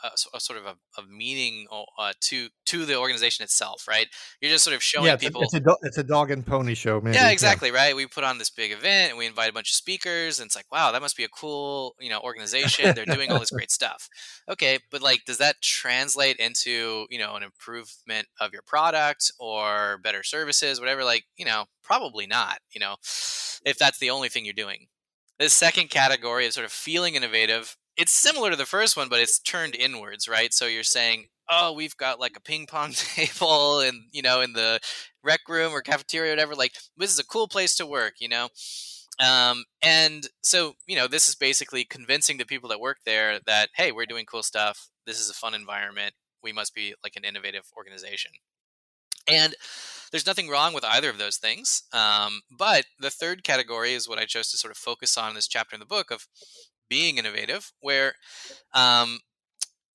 a, 0.04 0.10
a, 0.36 0.40
sort 0.40 0.60
of 0.60 0.66
a, 0.66 1.02
a 1.02 1.06
meaning 1.06 1.68
uh, 1.98 2.14
to 2.22 2.50
to 2.66 2.86
the 2.86 2.96
organization 2.98 3.44
itself, 3.44 3.88
right? 3.88 4.08
You're 4.42 4.52
just 4.52 4.64
sort 4.64 4.76
of 4.76 4.84
showing 4.84 5.08
yeah, 5.08 5.16
people. 5.16 5.42
It's 5.42 5.54
a, 5.54 5.60
do- 5.60 5.78
it's 5.82 5.98
a 5.98 6.04
dog 6.04 6.32
and 6.32 6.46
pony 6.46 6.74
show, 6.74 7.02
man. 7.02 7.14
Yeah, 7.14 7.30
exactly, 7.30 7.70
yeah. 7.70 7.76
right. 7.76 7.96
We 7.96 8.08
put 8.08 8.24
on 8.24 8.38
this 8.38 8.50
big 8.50 8.72
event 8.72 9.12
and 9.12 9.18
we 9.18 9.26
invite 9.26 9.50
a 9.50 9.54
bunch 9.54 9.72
of 9.72 9.76
speakers, 9.76 10.40
and 10.40 10.48
it's 10.48 10.56
like, 10.56 10.72
wow, 10.72 10.92
that 10.92 11.02
must 11.02 11.18
be 11.18 11.24
a 11.24 11.30
cool, 11.30 11.96
you 12.00 12.10
know, 12.10 12.20
organization. 12.22 12.94
They're 12.96 13.06
doing 13.06 13.32
all 13.32 13.40
this 13.40 13.52
great 13.52 13.72
stuff. 13.72 14.08
Okay, 14.50 14.80
but 14.92 15.02
like, 15.02 15.26
does 15.26 15.38
that 15.38 15.62
translate 15.62 16.38
into 16.38 17.06
you 17.10 17.20
know 17.20 17.36
an 17.36 17.44
improvement 17.44 18.28
of 18.40 18.54
your 18.54 18.64
product 18.64 19.32
or 19.40 20.00
better 20.04 20.24
services, 20.24 20.80
whatever? 20.80 21.04
Like, 21.04 21.26
you 21.38 21.46
know, 21.46 21.66
probably 21.84 22.28
not. 22.28 22.60
You 22.72 22.80
know, 22.80 22.96
if 23.02 23.78
that's 23.78 24.00
the 24.00 24.10
only 24.10 24.30
thing 24.30 24.46
you're 24.46 24.54
doing. 24.54 24.88
The 25.40 25.50
second 25.50 25.90
category 25.90 26.46
is 26.46 26.54
sort 26.54 26.66
of 26.66 26.72
feeling 26.72 27.16
innovative 27.16 27.76
it's 27.98 28.12
similar 28.12 28.50
to 28.50 28.56
the 28.56 28.66
first 28.66 28.98
one, 28.98 29.10
but 29.10 29.20
it's 29.20 29.40
turned 29.40 29.76
inwards, 29.76 30.28
right? 30.28 30.54
So 30.54 30.66
you're 30.66 30.84
saying, 30.84 31.28
oh, 31.50 31.74
we've 31.74 31.96
got 31.98 32.20
like 32.20 32.36
a 32.36 32.42
ping 32.42 32.66
pong 32.66 32.92
table 32.94 33.80
and 33.80 34.04
you 34.12 34.22
know 34.22 34.42
in 34.42 34.54
the 34.54 34.80
rec 35.24 35.42
room 35.48 35.74
or 35.74 35.82
cafeteria 35.82 36.32
or 36.32 36.36
whatever. 36.36 36.56
Like 36.56 36.74
this 36.98 37.12
is 37.12 37.20
a 37.20 37.26
cool 37.26 37.48
place 37.48 37.76
to 37.76 37.86
work, 37.86 38.16
you 38.20 38.30
know. 38.30 38.50
Um, 39.20 39.66
and 39.84 40.28
so 40.42 40.74
you 40.88 40.96
know 40.96 41.08
this 41.08 41.28
is 41.28 41.36
basically 41.36 41.86
convincing 41.86 42.38
the 42.38 42.46
people 42.46 42.70
that 42.70 42.80
work 42.80 42.98
there 43.06 43.40
that 43.46 43.70
hey, 43.76 43.92
we're 43.92 44.06
doing 44.06 44.26
cool 44.26 44.44
stuff. 44.44 44.90
This 45.06 45.20
is 45.20 45.30
a 45.30 45.34
fun 45.34 45.54
environment. 45.54 46.14
We 46.42 46.54
must 46.54 46.74
be 46.74 46.96
like 47.04 47.16
an 47.16 47.24
innovative 47.24 47.66
organization. 47.78 48.32
And 49.28 49.56
there's 50.12 50.28
nothing 50.28 50.50
wrong 50.50 50.74
with 50.74 50.86
either 50.86 51.10
of 51.10 51.18
those 51.18 51.38
things. 51.38 51.84
Um, 51.92 52.42
but 52.52 52.86
the 53.00 53.10
third 53.10 53.44
category 53.44 53.94
is 53.94 54.08
what 54.08 54.20
I 54.20 54.26
chose 54.26 54.52
to 54.52 54.58
sort 54.58 54.72
of 54.72 54.78
focus 54.78 55.18
on 55.18 55.30
in 55.30 55.36
this 55.36 55.48
chapter 55.48 55.76
in 55.76 55.80
the 55.80 55.86
book 55.86 56.12
of 56.12 56.28
being 56.90 57.18
innovative 57.18 57.72
where 57.80 58.14
um 58.74 59.20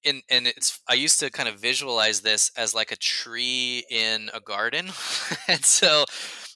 and 0.05 0.23
it's 0.31 0.81
i 0.89 0.95
used 0.95 1.21
to 1.21 1.31
kind 1.31 1.49
of 1.49 1.61
visualize 1.61 2.21
this 2.21 2.51
as 2.57 2.75
like 2.75 2.93
a 2.93 2.97
tree 2.97 3.85
in 3.91 4.31
a 4.33 4.41
garden 4.41 4.87
and 5.49 5.65
so 5.65 6.05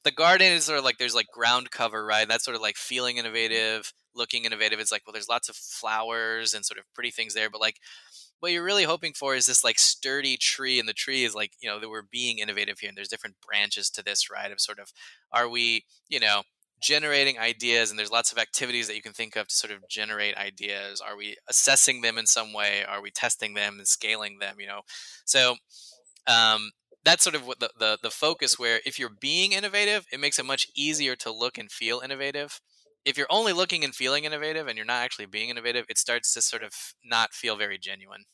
the 0.05 0.11
garden 0.11 0.49
is 0.49 0.65
sort 0.65 0.79
of 0.79 0.85
like 0.85 0.99
there's 0.99 1.15
like 1.15 1.27
ground 1.33 1.71
cover 1.71 2.05
right 2.05 2.29
that's 2.29 2.45
sort 2.45 2.55
of 2.55 2.63
like 2.63 2.77
feeling 2.77 3.19
innovative 3.19 3.93
looking 4.15 4.45
innovative 4.45 4.79
it's 4.81 4.93
like 4.93 5.03
well 5.07 5.13
there's 5.13 5.29
lots 5.29 5.49
of 5.49 5.57
flowers 5.57 6.55
and 6.55 6.65
sort 6.65 6.79
of 6.79 6.85
pretty 6.95 7.11
things 7.11 7.35
there 7.35 7.51
but 7.51 7.61
like 7.61 7.77
what 8.43 8.51
you're 8.51 8.65
really 8.65 8.83
hoping 8.83 9.13
for 9.13 9.37
is 9.37 9.47
this 9.47 9.63
like 9.63 9.79
sturdy 9.79 10.37
tree 10.37 10.81
and 10.81 10.89
the 10.89 10.93
tree 10.93 11.23
is 11.23 11.33
like 11.33 11.53
you 11.61 11.69
know 11.69 11.79
that 11.79 11.89
we're 11.89 12.03
being 12.03 12.39
innovative 12.39 12.81
here 12.81 12.89
and 12.89 12.99
there's 12.99 13.09
different 13.09 13.37
branches 13.41 13.89
to 13.89 14.03
this 14.03 14.29
right 14.29 14.51
of 14.51 14.61
sort 14.61 14.81
of 14.81 14.93
are 15.33 15.49
we 15.49 15.85
you 16.09 16.19
know 16.19 16.43
generating 16.83 17.39
ideas 17.39 17.91
and 17.91 17.99
there's 17.99 18.11
lots 18.11 18.33
of 18.33 18.39
activities 18.39 18.89
that 18.89 18.97
you 18.97 19.03
can 19.03 19.13
think 19.13 19.37
of 19.37 19.47
to 19.47 19.55
sort 19.55 19.73
of 19.73 19.89
generate 19.89 20.37
ideas. 20.37 21.01
Are 21.01 21.17
we 21.17 21.37
assessing 21.49 22.01
them 22.01 22.19
in 22.19 22.27
some 22.27 22.53
way? 22.53 22.85
Are 22.85 23.01
we 23.01 23.13
testing 23.13 23.55
them 23.55 23.79
and 23.79 23.87
scaling 23.87 24.39
them 24.41 24.57
you 24.59 24.67
know? 24.67 24.81
So 25.25 25.55
um, 26.27 26.73
that's 27.05 27.23
sort 27.23 27.37
of 27.37 27.47
what 27.47 27.61
the, 27.61 27.71
the, 27.79 27.99
the 28.03 28.11
focus 28.11 28.59
where 28.59 28.81
if 28.85 28.99
you're 28.99 29.09
being 29.21 29.53
innovative 29.53 30.07
it 30.13 30.19
makes 30.19 30.41
it 30.41 30.45
much 30.45 30.67
easier 30.75 31.15
to 31.17 31.33
look 31.33 31.57
and 31.57 31.71
feel 31.71 32.01
innovative 32.01 32.61
if 33.05 33.17
you're 33.17 33.27
only 33.31 33.53
looking 33.53 33.85
and 33.85 33.95
feeling 33.95 34.25
innovative 34.25 34.67
and 34.69 34.77
you're 34.77 34.87
not 34.87 35.03
actually 35.05 35.27
being 35.27 35.49
innovative 35.51 35.87
it 35.89 35.99
starts 35.99 36.33
to 36.35 36.43
sort 36.43 36.63
of 36.63 36.73
not 37.05 37.33
feel 37.35 37.57
very 37.57 37.79
genuine 37.79 38.25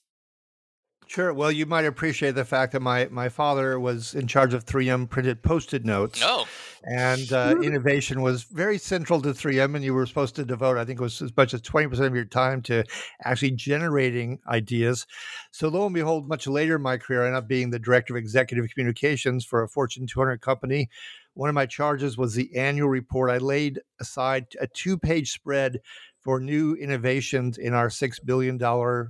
Sure. 1.08 1.32
Well, 1.32 1.50
you 1.50 1.64
might 1.64 1.86
appreciate 1.86 2.32
the 2.32 2.44
fact 2.44 2.72
that 2.72 2.82
my, 2.82 3.08
my 3.10 3.30
father 3.30 3.80
was 3.80 4.14
in 4.14 4.26
charge 4.26 4.52
of 4.52 4.66
3M 4.66 5.08
printed 5.08 5.42
post-it 5.42 5.82
notes. 5.82 6.20
Oh. 6.22 6.46
And 6.84 7.32
uh, 7.32 7.54
innovation 7.62 8.20
was 8.20 8.42
very 8.42 8.76
central 8.76 9.22
to 9.22 9.30
3M, 9.30 9.74
and 9.74 9.82
you 9.82 9.94
were 9.94 10.04
supposed 10.04 10.36
to 10.36 10.44
devote, 10.44 10.76
I 10.76 10.84
think 10.84 11.00
it 11.00 11.02
was 11.02 11.22
as 11.22 11.34
much 11.34 11.54
as 11.54 11.62
20% 11.62 11.98
of 11.98 12.14
your 12.14 12.26
time 12.26 12.60
to 12.62 12.84
actually 13.24 13.52
generating 13.52 14.38
ideas. 14.48 15.06
So 15.50 15.68
lo 15.68 15.86
and 15.86 15.94
behold, 15.94 16.28
much 16.28 16.46
later 16.46 16.76
in 16.76 16.82
my 16.82 16.98
career, 16.98 17.22
I 17.22 17.28
ended 17.28 17.38
up 17.38 17.48
being 17.48 17.70
the 17.70 17.78
director 17.78 18.12
of 18.12 18.18
executive 18.18 18.68
communications 18.70 19.46
for 19.46 19.62
a 19.62 19.68
Fortune 19.68 20.06
200 20.06 20.42
company. 20.42 20.90
One 21.32 21.48
of 21.48 21.54
my 21.54 21.66
charges 21.66 22.18
was 22.18 22.34
the 22.34 22.54
annual 22.54 22.90
report. 22.90 23.30
I 23.30 23.38
laid 23.38 23.80
aside 23.98 24.48
a 24.60 24.66
two-page 24.66 25.32
spread 25.32 25.80
for 26.20 26.38
new 26.38 26.74
innovations 26.74 27.56
in 27.56 27.72
our 27.72 27.88
$6 27.88 28.24
billion 28.26 28.58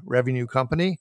revenue 0.05 0.47
company 0.47 1.01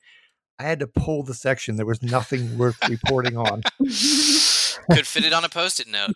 I 0.59 0.63
had 0.63 0.79
to 0.79 0.87
pull 0.87 1.23
the 1.23 1.33
section. 1.33 1.75
There 1.75 1.85
was 1.85 2.01
nothing 2.01 2.57
worth 2.57 2.77
reporting 2.89 3.37
on. 3.37 3.61
Could 3.79 5.05
fit 5.05 5.25
it 5.25 5.33
on 5.33 5.43
a 5.43 5.49
post-it 5.49 5.87
note. 5.87 6.11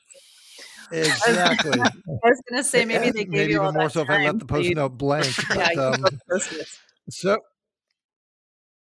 Exactly. 0.91 1.79
I 1.81 1.89
was 2.23 2.41
going 2.49 2.61
to 2.61 2.63
say 2.63 2.85
maybe 2.85 3.11
they 3.11 3.23
gave 3.23 3.29
maybe 3.29 3.53
you 3.53 3.61
even 3.61 3.73
more 3.73 3.89
so 3.89 4.01
if 4.01 4.09
I 4.09 4.25
left 4.25 4.39
the 4.39 4.45
post-it 4.45 4.75
note 4.75 4.97
blank. 4.97 5.33
But, 5.47 5.75
yeah, 5.75 5.81
um, 5.81 6.05
so 7.09 7.37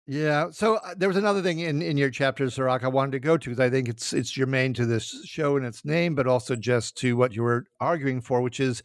yeah. 0.06 0.50
So 0.50 0.76
uh, 0.76 0.94
there 0.96 1.08
was 1.08 1.18
another 1.18 1.42
thing 1.42 1.58
in, 1.58 1.82
in 1.82 1.98
your 1.98 2.10
chapter, 2.10 2.46
Zarak, 2.46 2.82
I 2.82 2.88
wanted 2.88 3.12
to 3.12 3.20
go 3.20 3.36
to 3.36 3.50
because 3.50 3.60
I 3.60 3.68
think 3.68 3.88
it's 3.88 4.12
it's 4.12 4.30
germane 4.30 4.72
to 4.74 4.86
this 4.86 5.22
show 5.26 5.56
and 5.56 5.66
its 5.66 5.84
name, 5.84 6.14
but 6.14 6.26
also 6.26 6.56
just 6.56 6.96
to 6.98 7.16
what 7.16 7.34
you 7.34 7.42
were 7.42 7.66
arguing 7.80 8.20
for, 8.20 8.40
which 8.40 8.60
is 8.60 8.82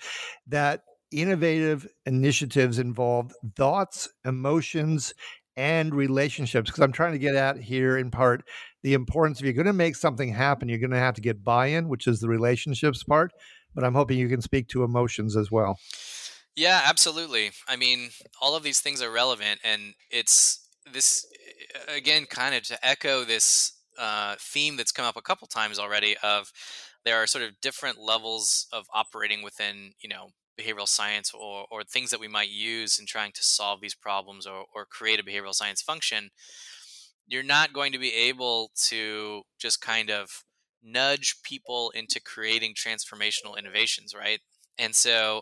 that 0.48 0.82
innovative 1.12 1.88
initiatives 2.06 2.80
involve 2.80 3.32
thoughts, 3.56 4.10
emotions, 4.26 5.14
and 5.56 5.94
relationships 5.94 6.70
because 6.70 6.84
i'm 6.84 6.92
trying 6.92 7.12
to 7.14 7.20
get 7.20 7.36
at 7.36 7.58
here 7.58 7.98
in 7.98 8.10
part 8.10 8.44
the 8.82 8.94
importance 8.94 9.40
if 9.40 9.46
you're 9.46 9.54
going 9.54 9.66
to 9.66 9.74
make 9.74 9.96
something 9.96 10.34
happen 10.34 10.68
you're 10.68 10.80
going 10.80 10.92
to 10.92 10.98
have 10.98 11.14
to 11.14 11.22
get 11.22 11.44
buy-in 11.44 11.88
which 11.88 12.08
is 12.08 12.20
the 12.20 12.28
relationships 12.28 13.04
part 13.04 13.32
but 13.76 13.84
i'm 13.84 13.94
hoping 13.94 14.18
you 14.18 14.30
can 14.30 14.42
speak 14.42 14.68
to 14.68 14.84
emotions 14.84 15.36
as 15.36 15.52
well. 15.52 15.78
Yeah 16.56 16.82
absolutely. 16.86 17.52
I 17.68 17.76
mean 17.76 18.10
all 18.42 18.56
of 18.56 18.64
these 18.64 18.80
things 18.80 19.02
are 19.02 19.12
relevant 19.12 19.60
and 19.64 19.94
it's 20.12 20.68
this 20.92 21.26
again 21.88 22.26
kind 22.26 22.54
of 22.54 22.64
to 22.64 22.86
echo 22.86 23.24
this 23.24 23.74
uh, 23.98 24.36
theme 24.40 24.76
that's 24.76 24.92
come 24.92 25.06
up 25.06 25.18
a 25.18 25.22
couple 25.22 25.48
times 25.48 25.78
already 25.78 26.16
of 26.24 26.52
there 27.06 27.18
are 27.22 27.28
sort 27.28 27.44
of 27.44 27.60
different 27.62 28.00
levels 28.00 28.68
of 28.74 28.86
operating 28.94 29.44
within 29.44 29.94
you 30.02 30.10
know 30.10 30.30
behavioral 30.60 30.88
science 30.88 31.32
or, 31.34 31.66
or 31.72 31.84
things 31.84 32.12
that 32.12 32.20
we 32.20 32.28
might 32.28 32.50
use 32.50 33.00
in 33.00 33.06
trying 33.06 33.32
to 33.32 33.44
solve 33.44 33.82
these 33.82 33.96
problems 33.96 34.46
or, 34.46 34.66
or 34.74 34.86
create 34.86 35.20
a 35.20 35.24
behavioral 35.24 35.54
science 35.54 35.82
function, 35.82 36.30
you're 37.28 37.44
not 37.44 37.74
going 37.74 37.92
to 37.92 38.00
be 38.00 38.14
able 38.14 38.72
to 38.76 39.44
just 39.60 39.82
kind 39.82 40.10
of 40.10 40.44
nudge 40.84 41.38
people 41.44 41.92
into 41.96 42.20
creating 42.20 42.74
transformational 42.74 43.58
innovations, 43.58 44.14
right? 44.14 44.40
And 44.78 44.94
so 44.94 45.42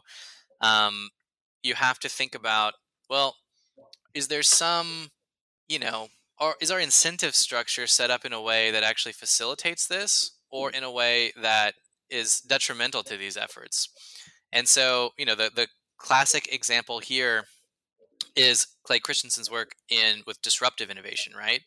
um, 0.61 1.09
you 1.63 1.73
have 1.75 1.99
to 1.99 2.09
think 2.09 2.35
about 2.35 2.73
well, 3.09 3.35
is 4.13 4.29
there 4.29 4.41
some, 4.41 5.09
you 5.67 5.79
know, 5.79 6.07
or 6.39 6.55
is 6.61 6.71
our 6.71 6.79
incentive 6.79 7.35
structure 7.35 7.85
set 7.85 8.09
up 8.09 8.23
in 8.23 8.31
a 8.31 8.41
way 8.41 8.71
that 8.71 8.83
actually 8.83 9.11
facilitates 9.11 9.85
this 9.85 10.31
or 10.49 10.71
in 10.71 10.83
a 10.83 10.91
way 10.91 11.33
that 11.41 11.73
is 12.09 12.39
detrimental 12.39 13.03
to 13.03 13.17
these 13.17 13.35
efforts? 13.35 13.89
And 14.51 14.67
so, 14.67 15.11
you 15.17 15.25
know, 15.25 15.35
the 15.35 15.51
the 15.53 15.67
classic 15.97 16.51
example 16.53 16.99
here 16.99 17.45
is 18.35 18.67
Clay 18.83 18.99
Christensen's 18.99 19.51
work 19.51 19.73
in 19.89 20.23
with 20.25 20.41
disruptive 20.41 20.89
innovation, 20.89 21.33
right? 21.37 21.61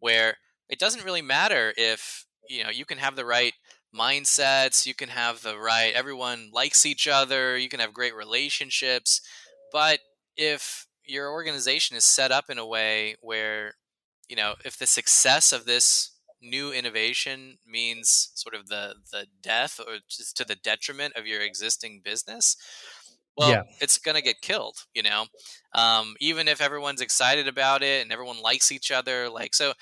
Where 0.00 0.36
it 0.68 0.78
doesn't 0.78 1.04
really 1.04 1.22
matter 1.22 1.72
if, 1.76 2.26
you 2.48 2.64
know, 2.64 2.70
you 2.70 2.84
can 2.84 2.98
have 2.98 3.16
the 3.16 3.24
right 3.24 3.54
mindsets, 3.94 4.86
you 4.86 4.94
can 4.94 5.10
have 5.10 5.42
the 5.42 5.58
right 5.58 5.92
everyone 5.94 6.50
likes 6.52 6.86
each 6.86 7.06
other, 7.06 7.56
you 7.56 7.68
can 7.68 7.80
have 7.80 7.92
great 7.92 8.14
relationships, 8.14 9.20
but 9.70 10.00
if 10.36 10.86
your 11.04 11.30
organization 11.30 11.96
is 11.96 12.04
set 12.04 12.32
up 12.32 12.48
in 12.48 12.58
a 12.58 12.66
way 12.66 13.16
where, 13.20 13.74
you 14.28 14.36
know, 14.36 14.54
if 14.64 14.78
the 14.78 14.86
success 14.86 15.52
of 15.52 15.64
this 15.66 16.12
new 16.42 16.72
innovation 16.72 17.58
means 17.66 18.30
sort 18.34 18.54
of 18.54 18.68
the 18.68 18.94
the 19.10 19.26
death 19.42 19.80
or 19.80 19.98
just 20.08 20.36
to 20.36 20.44
the 20.44 20.56
detriment 20.56 21.14
of 21.16 21.26
your 21.26 21.40
existing 21.40 22.00
business 22.04 22.56
well 23.36 23.50
yeah. 23.50 23.62
it's 23.80 23.98
going 23.98 24.14
to 24.14 24.22
get 24.22 24.40
killed 24.40 24.84
you 24.94 25.02
know 25.02 25.26
um, 25.74 26.14
even 26.20 26.48
if 26.48 26.60
everyone's 26.60 27.00
excited 27.00 27.48
about 27.48 27.82
it 27.82 28.02
and 28.02 28.12
everyone 28.12 28.40
likes 28.40 28.72
each 28.72 28.90
other 28.90 29.28
like 29.28 29.54
so 29.54 29.72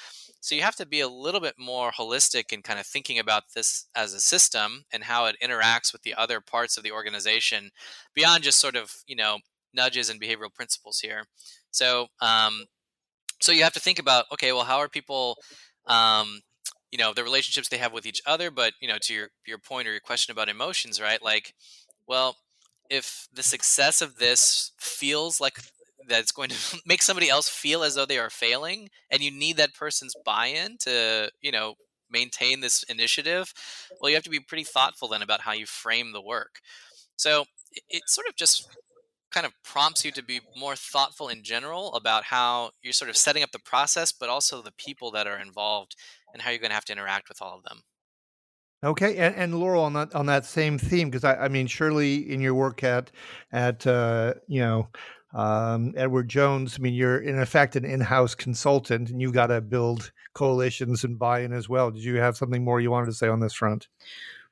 so 0.41 0.55
you 0.55 0.63
have 0.63 0.77
to 0.77 0.87
be 0.87 1.01
a 1.01 1.09
little 1.09 1.41
bit 1.41 1.55
more 1.59 1.91
holistic 1.91 2.53
in 2.53 2.63
kind 2.63 2.79
of 2.79 2.87
thinking 2.87 3.19
about 3.19 3.43
this 3.55 3.87
as 3.95 4.15
a 4.15 4.21
system 4.21 4.85
and 4.93 5.05
how 5.05 5.27
it 5.27 5.37
interacts 5.43 5.93
with 5.93 6.03
the 6.03 6.15
other 6.15 6.41
parts 6.41 6.77
of 6.77 6.83
the 6.83 6.93
organization 6.93 7.71
beyond 8.15 8.43
just 8.43 8.61
sort 8.61 8.77
of 8.77 8.95
you 9.07 9.17
know 9.17 9.39
nudges 9.75 10.11
and 10.11 10.21
behavioral 10.21 10.55
principles 10.55 11.01
here 11.01 11.25
so 11.71 12.09
um, 12.21 12.65
so 13.41 13.53
you 13.53 13.63
have 13.63 13.73
to 13.73 13.81
think 13.81 13.99
about 13.99 14.27
okay 14.33 14.53
well 14.53 14.65
how 14.65 14.79
are 14.79 14.89
people 14.89 15.37
um, 15.87 16.41
you 16.91 16.99
know 16.99 17.13
the 17.13 17.25
relationships 17.25 17.69
they 17.69 17.79
have 17.79 17.93
with 17.93 18.07
each 18.07 18.23
other 18.27 18.51
but 18.51 18.75
you 18.81 18.89
know 18.89 18.99
to 19.01 19.15
your 19.15 19.29
your 19.47 19.59
point 19.59 19.87
or 19.89 19.93
your 19.93 20.01
question 20.01 20.33
about 20.33 20.49
emotions 20.49 21.01
right 21.01 21.23
like 21.23 21.55
well 22.07 22.37
if 22.89 23.29
the 23.33 23.43
success 23.43 24.03
of 24.03 24.17
this 24.17 24.73
feels 24.79 25.41
like 25.41 25.61
that 26.09 26.21
it's 26.21 26.33
going 26.33 26.51
to 26.51 26.81
make 26.87 27.03
somebody 27.03 27.29
else 27.29 27.49
feel 27.49 27.83
as 27.83 27.95
though 27.95 28.07
they 28.07 28.19
are 28.19 28.31
failing 28.31 28.89
and 29.11 29.23
you 29.23 29.31
need 29.31 29.57
that 29.57 29.75
person's 29.75 30.15
buy-in 30.25 30.77
to 30.79 31.31
you 31.41 31.53
know 31.53 31.75
maintain 32.11 32.61
this 32.61 32.83
initiative 32.85 33.53
well 34.01 34.11
you 34.11 34.17
have 34.17 34.25
to 34.25 34.31
be 34.31 34.41
pretty 34.41 34.65
thoughtful 34.65 35.09
then 35.09 35.23
about 35.23 35.43
how 35.43 35.53
you 35.53 35.67
frame 35.67 36.13
the 36.13 36.21
work. 36.21 36.61
So 37.17 37.45
it, 37.73 37.83
it 37.91 38.03
sort 38.09 38.27
of 38.29 38.37
just 38.37 38.69
kind 39.31 39.47
of 39.47 39.53
prompts 39.63 40.05
you 40.05 40.11
to 40.13 40.23
be 40.23 40.41
more 40.57 40.77
thoughtful 40.77 41.29
in 41.29 41.43
general 41.43 41.95
about 41.95 42.25
how 42.25 42.71
you're 42.83 42.93
sort 42.93 43.09
of 43.09 43.17
setting 43.17 43.43
up 43.43 43.53
the 43.53 43.59
process, 43.59 44.13
but 44.13 44.29
also 44.29 44.63
the 44.63 44.73
people 44.73 45.11
that 45.13 45.27
are 45.27 45.39
involved 45.39 45.95
and 46.33 46.43
how 46.43 46.51
you're 46.51 46.59
going 46.59 46.71
to 46.71 46.75
have 46.75 46.85
to 46.87 46.93
interact 46.93 47.29
with 47.29 47.41
all 47.41 47.57
of 47.57 47.65
them. 47.65 47.83
Okay, 48.83 49.17
and, 49.19 49.35
and 49.35 49.55
Laurel 49.55 49.85
on 49.85 49.93
that 49.93 50.15
on 50.15 50.27
that 50.27 50.47
same 50.47 50.79
theme, 50.79 51.11
because 51.11 51.25
I, 51.25 51.37
I 51.37 51.49
mean, 51.49 51.67
surely 51.67 52.33
in 52.33 52.41
your 52.41 52.55
work 52.55 52.83
at 52.83 53.11
at 53.53 53.87
uh, 53.87 54.35
you 54.49 54.61
know 54.61 54.89
um, 55.35 55.93
Edward 55.97 56.29
Jones, 56.29 56.77
I 56.79 56.83
mean, 56.83 56.95
you're 56.95 57.19
in 57.19 57.39
effect 57.39 57.77
an 57.77 57.85
in-house 57.85 58.35
consultant, 58.35 59.11
and 59.11 59.21
you've 59.21 59.35
got 59.35 59.49
to 59.49 59.61
build 59.61 60.13
coalitions 60.35 61.05
and 61.05 61.19
buy-in 61.19 61.53
as 61.53 61.69
well. 61.69 61.91
Did 61.91 62.05
you 62.05 62.17
have 62.17 62.39
something 62.39 62.65
more 62.65 62.81
you 62.81 62.91
wanted 62.91 63.07
to 63.07 63.13
say 63.13 63.29
on 63.29 63.41
this 63.41 63.53
front? 63.53 63.89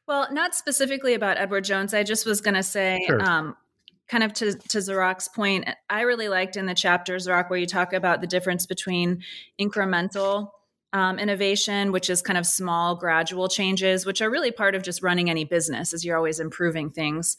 Well, 0.07 0.29
not 0.33 0.55
specifically 0.55 1.15
about 1.15 1.39
Edward 1.39 1.65
Jones. 1.65 1.95
I 1.95 2.03
just 2.03 2.27
was 2.27 2.41
going 2.41 2.55
to 2.55 2.63
say, 2.63 3.01
sure. 3.07 3.23
um, 3.23 3.57
kind 4.09 4.25
of 4.25 4.33
to, 4.35 4.55
to 4.55 4.79
Zarak's 4.79 5.29
point, 5.29 5.69
I 5.91 6.03
really 6.03 6.29
liked 6.29 6.57
in 6.57 6.67
the 6.67 6.75
chapter, 6.75 7.17
Zarak, 7.17 7.51
where 7.51 7.59
you 7.59 7.67
talk 7.67 7.93
about 7.93 8.21
the 8.21 8.27
difference 8.27 8.67
between 8.67 9.23
incremental 9.61 10.51
um, 10.93 11.19
innovation, 11.19 11.93
which 11.93 12.09
is 12.09 12.23
kind 12.23 12.39
of 12.39 12.47
small, 12.47 12.97
gradual 12.97 13.49
changes, 13.49 14.07
which 14.07 14.23
are 14.23 14.31
really 14.31 14.51
part 14.51 14.75
of 14.75 14.83
just 14.83 15.03
running 15.03 15.29
any 15.29 15.45
business, 15.45 15.93
as 15.93 16.05
you're 16.05 16.17
always 16.17 16.41
improving 16.41 16.91
things, 16.91 17.37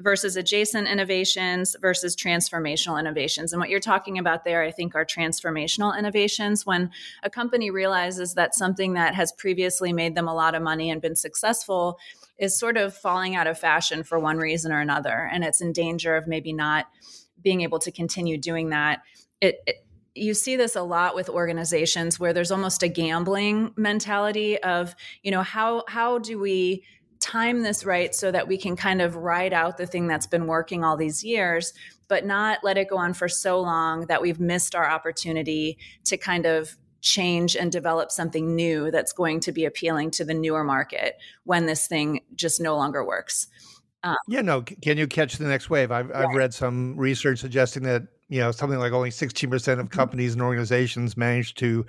versus 0.00 0.36
adjacent 0.36 0.88
innovations 0.88 1.76
versus 1.80 2.16
transformational 2.16 2.98
innovations. 2.98 3.52
And 3.52 3.60
what 3.60 3.68
you're 3.68 3.80
talking 3.80 4.18
about 4.18 4.44
there, 4.44 4.62
I 4.62 4.70
think, 4.70 4.94
are 4.94 5.04
transformational 5.04 5.96
innovations. 5.96 6.66
When 6.66 6.90
a 7.22 7.30
company 7.30 7.70
realizes 7.70 8.34
that 8.34 8.54
something 8.54 8.94
that 8.94 9.14
has 9.14 9.32
previously 9.32 9.92
made 9.92 10.14
them 10.14 10.28
a 10.28 10.34
lot 10.34 10.54
of 10.54 10.62
money 10.62 10.90
and 10.90 11.00
been 11.00 11.16
successful 11.16 11.98
is 12.38 12.58
sort 12.58 12.76
of 12.76 12.96
falling 12.96 13.36
out 13.36 13.46
of 13.46 13.58
fashion 13.58 14.02
for 14.02 14.18
one 14.18 14.38
reason 14.38 14.72
or 14.72 14.80
another, 14.80 15.28
and 15.32 15.44
it's 15.44 15.60
in 15.60 15.72
danger 15.72 16.16
of 16.16 16.26
maybe 16.26 16.52
not 16.52 16.86
being 17.42 17.60
able 17.60 17.78
to 17.78 17.92
continue 17.92 18.38
doing 18.38 18.70
that. 18.70 19.02
It, 19.40 19.56
it 19.66 19.76
you 20.14 20.32
see 20.32 20.56
this 20.56 20.76
a 20.76 20.82
lot 20.82 21.14
with 21.14 21.28
organizations 21.28 22.20
where 22.20 22.32
there's 22.32 22.52
almost 22.52 22.82
a 22.82 22.88
gambling 22.88 23.72
mentality 23.76 24.58
of 24.62 24.94
you 25.22 25.30
know 25.30 25.42
how 25.42 25.84
how 25.88 26.18
do 26.18 26.38
we 26.38 26.84
time 27.20 27.62
this 27.62 27.84
right 27.84 28.14
so 28.14 28.30
that 28.30 28.46
we 28.46 28.56
can 28.56 28.76
kind 28.76 29.00
of 29.00 29.16
ride 29.16 29.52
out 29.52 29.76
the 29.76 29.86
thing 29.86 30.06
that's 30.06 30.26
been 30.26 30.46
working 30.46 30.84
all 30.84 30.96
these 30.96 31.24
years 31.24 31.72
but 32.06 32.26
not 32.26 32.58
let 32.62 32.76
it 32.76 32.88
go 32.88 32.96
on 32.96 33.14
for 33.14 33.28
so 33.28 33.60
long 33.60 34.06
that 34.06 34.20
we've 34.20 34.40
missed 34.40 34.74
our 34.74 34.88
opportunity 34.88 35.78
to 36.04 36.16
kind 36.16 36.46
of 36.46 36.76
change 37.04 37.54
and 37.54 37.70
develop 37.70 38.10
something 38.10 38.56
new 38.56 38.90
that's 38.90 39.12
going 39.12 39.38
to 39.38 39.52
be 39.52 39.64
appealing 39.64 40.10
to 40.10 40.24
the 40.24 40.34
newer 40.34 40.64
market 40.64 41.16
when 41.44 41.66
this 41.66 41.86
thing 41.86 42.20
just 42.34 42.60
no 42.60 42.76
longer 42.76 43.04
works 43.04 43.46
um, 44.04 44.16
yeah, 44.28 44.42
no. 44.42 44.60
Can 44.60 44.98
you 44.98 45.06
catch 45.06 45.38
the 45.38 45.46
next 45.46 45.70
wave? 45.70 45.90
I've, 45.90 46.14
I've 46.14 46.34
read 46.34 46.52
some 46.52 46.94
research 46.94 47.38
suggesting 47.38 47.84
that 47.84 48.02
you 48.28 48.38
know 48.38 48.52
something 48.52 48.78
like 48.78 48.92
only 48.92 49.08
16% 49.08 49.54
of 49.54 49.60
mm-hmm. 49.60 49.86
companies 49.86 50.34
and 50.34 50.42
organizations 50.42 51.16
manage 51.16 51.54
to 51.54 51.86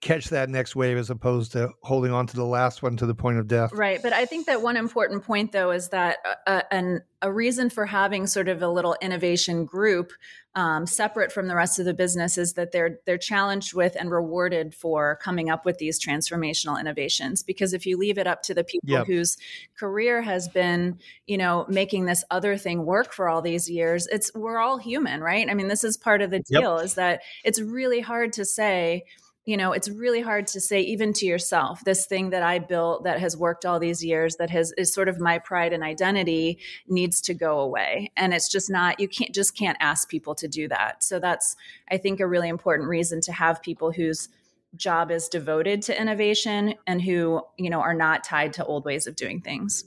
catch 0.00 0.30
that 0.30 0.48
next 0.48 0.74
wave 0.74 0.96
as 0.96 1.10
opposed 1.10 1.52
to 1.52 1.70
holding 1.82 2.12
on 2.12 2.26
to 2.26 2.36
the 2.36 2.44
last 2.44 2.82
one 2.82 2.96
to 2.96 3.06
the 3.06 3.14
point 3.14 3.38
of 3.38 3.46
death 3.46 3.72
right 3.72 4.02
but 4.02 4.12
i 4.12 4.24
think 4.24 4.46
that 4.46 4.62
one 4.62 4.76
important 4.76 5.22
point 5.22 5.52
though 5.52 5.70
is 5.70 5.90
that 5.90 6.16
a, 6.24 6.28
uh, 6.28 6.34
uh, 6.46 6.62
an, 6.70 7.00
a 7.22 7.30
reason 7.30 7.68
for 7.68 7.84
having 7.84 8.26
sort 8.26 8.48
of 8.48 8.62
a 8.62 8.68
little 8.68 8.96
innovation 9.02 9.64
group 9.66 10.12
um, 10.56 10.84
separate 10.84 11.30
from 11.30 11.46
the 11.46 11.54
rest 11.54 11.78
of 11.78 11.84
the 11.84 11.94
business 11.94 12.36
is 12.36 12.54
that 12.54 12.72
they're 12.72 12.98
they're 13.06 13.18
challenged 13.18 13.72
with 13.72 13.96
and 13.98 14.10
rewarded 14.10 14.74
for 14.74 15.16
coming 15.22 15.48
up 15.48 15.64
with 15.64 15.78
these 15.78 16.04
transformational 16.04 16.80
innovations 16.80 17.44
because 17.44 17.72
if 17.72 17.86
you 17.86 17.96
leave 17.96 18.18
it 18.18 18.26
up 18.26 18.42
to 18.42 18.54
the 18.54 18.64
people 18.64 18.90
yep. 18.90 19.06
whose 19.06 19.36
career 19.78 20.22
has 20.22 20.48
been 20.48 20.98
you 21.26 21.38
know 21.38 21.66
making 21.68 22.06
this 22.06 22.24
other 22.32 22.56
thing 22.56 22.84
work 22.84 23.12
for 23.12 23.28
all 23.28 23.42
these 23.42 23.70
years 23.70 24.08
it's 24.08 24.32
we're 24.34 24.58
all 24.58 24.76
human 24.78 25.20
right 25.20 25.48
i 25.48 25.54
mean 25.54 25.68
this 25.68 25.84
is 25.84 25.96
part 25.96 26.20
of 26.20 26.30
the 26.30 26.40
deal 26.40 26.76
yep. 26.76 26.84
is 26.84 26.94
that 26.94 27.20
it's 27.44 27.60
really 27.60 28.00
hard 28.00 28.32
to 28.32 28.44
say 28.44 29.04
you 29.46 29.56
know 29.56 29.72
it's 29.72 29.88
really 29.88 30.20
hard 30.20 30.46
to 30.46 30.60
say 30.60 30.80
even 30.80 31.12
to 31.12 31.26
yourself 31.26 31.82
this 31.84 32.06
thing 32.06 32.30
that 32.30 32.42
i 32.42 32.58
built 32.58 33.04
that 33.04 33.18
has 33.18 33.36
worked 33.36 33.64
all 33.64 33.78
these 33.78 34.04
years 34.04 34.36
that 34.36 34.50
has 34.50 34.72
is 34.76 34.92
sort 34.92 35.08
of 35.08 35.18
my 35.18 35.38
pride 35.38 35.72
and 35.72 35.82
identity 35.82 36.58
needs 36.88 37.20
to 37.22 37.34
go 37.34 37.58
away. 37.60 38.10
And 38.16 38.34
it's 38.34 38.48
just 38.48 38.70
not 38.70 39.00
you 39.00 39.08
can't 39.08 39.34
just 39.34 39.56
can't 39.56 39.76
ask 39.80 40.08
people 40.08 40.34
to 40.36 40.48
do 40.48 40.68
that. 40.68 41.02
So 41.02 41.18
that's 41.18 41.56
i 41.90 41.96
think 41.96 42.20
a 42.20 42.26
really 42.26 42.48
important 42.48 42.88
reason 42.88 43.20
to 43.22 43.32
have 43.32 43.62
people 43.62 43.92
whose 43.92 44.28
job 44.76 45.10
is 45.10 45.28
devoted 45.28 45.82
to 45.82 46.00
innovation 46.00 46.74
and 46.86 47.02
who 47.02 47.42
you 47.58 47.70
know 47.70 47.80
are 47.80 47.94
not 47.94 48.24
tied 48.24 48.52
to 48.54 48.64
old 48.64 48.84
ways 48.84 49.06
of 49.06 49.16
doing 49.16 49.40
things. 49.40 49.84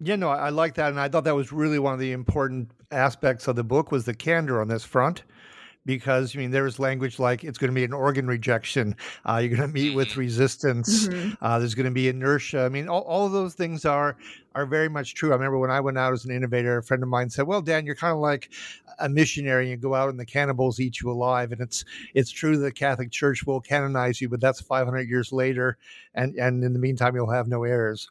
Yeah 0.00 0.16
no 0.16 0.28
i 0.28 0.50
like 0.50 0.74
that. 0.74 0.90
And 0.90 1.00
i 1.00 1.08
thought 1.08 1.24
that 1.24 1.36
was 1.36 1.52
really 1.52 1.78
one 1.78 1.94
of 1.94 2.00
the 2.00 2.12
important 2.12 2.70
aspects 2.90 3.48
of 3.48 3.56
the 3.56 3.64
book 3.64 3.90
was 3.90 4.04
the 4.04 4.14
candor 4.14 4.60
on 4.60 4.68
this 4.68 4.84
front 4.84 5.24
because 5.84 6.34
I 6.36 6.38
mean 6.38 6.50
there's 6.50 6.78
language 6.78 7.18
like 7.18 7.44
it's 7.44 7.58
going 7.58 7.70
to 7.70 7.74
be 7.74 7.84
an 7.84 7.92
organ 7.92 8.26
rejection. 8.26 8.96
Uh, 9.24 9.38
you're 9.38 9.56
going 9.56 9.68
to 9.68 9.74
meet 9.74 9.94
with 9.94 10.08
mm-hmm. 10.08 10.20
resistance. 10.20 11.08
Mm-hmm. 11.08 11.44
Uh, 11.44 11.58
there's 11.58 11.74
going 11.74 11.86
to 11.86 11.92
be 11.92 12.08
inertia. 12.08 12.62
I 12.62 12.68
mean, 12.68 12.88
all, 12.88 13.02
all 13.02 13.26
of 13.26 13.32
those 13.32 13.54
things 13.54 13.84
are 13.84 14.16
are 14.54 14.66
very 14.66 14.88
much 14.88 15.14
true. 15.14 15.30
I 15.30 15.34
remember 15.34 15.58
when 15.58 15.70
I 15.70 15.80
went 15.80 15.98
out 15.98 16.12
as 16.12 16.24
an 16.24 16.30
innovator, 16.30 16.78
a 16.78 16.82
friend 16.82 17.02
of 17.02 17.08
mine 17.08 17.30
said, 17.30 17.46
"Well, 17.46 17.62
Dan, 17.62 17.86
you're 17.86 17.94
kind 17.94 18.12
of 18.12 18.18
like 18.18 18.50
a 18.98 19.08
missionary. 19.08 19.70
You 19.70 19.76
go 19.76 19.94
out 19.94 20.10
and 20.10 20.18
the 20.18 20.26
cannibals 20.26 20.80
eat 20.80 21.00
you 21.00 21.10
alive." 21.10 21.52
And 21.52 21.60
it's 21.60 21.84
it's 22.14 22.30
true 22.30 22.56
the 22.56 22.72
Catholic 22.72 23.10
Church 23.10 23.44
will 23.46 23.60
canonize 23.60 24.20
you, 24.20 24.28
but 24.28 24.40
that's 24.40 24.60
500 24.60 25.08
years 25.08 25.32
later, 25.32 25.78
and 26.14 26.34
and 26.36 26.62
in 26.64 26.72
the 26.72 26.78
meantime, 26.78 27.14
you'll 27.14 27.30
have 27.30 27.48
no 27.48 27.64
heirs. 27.64 28.10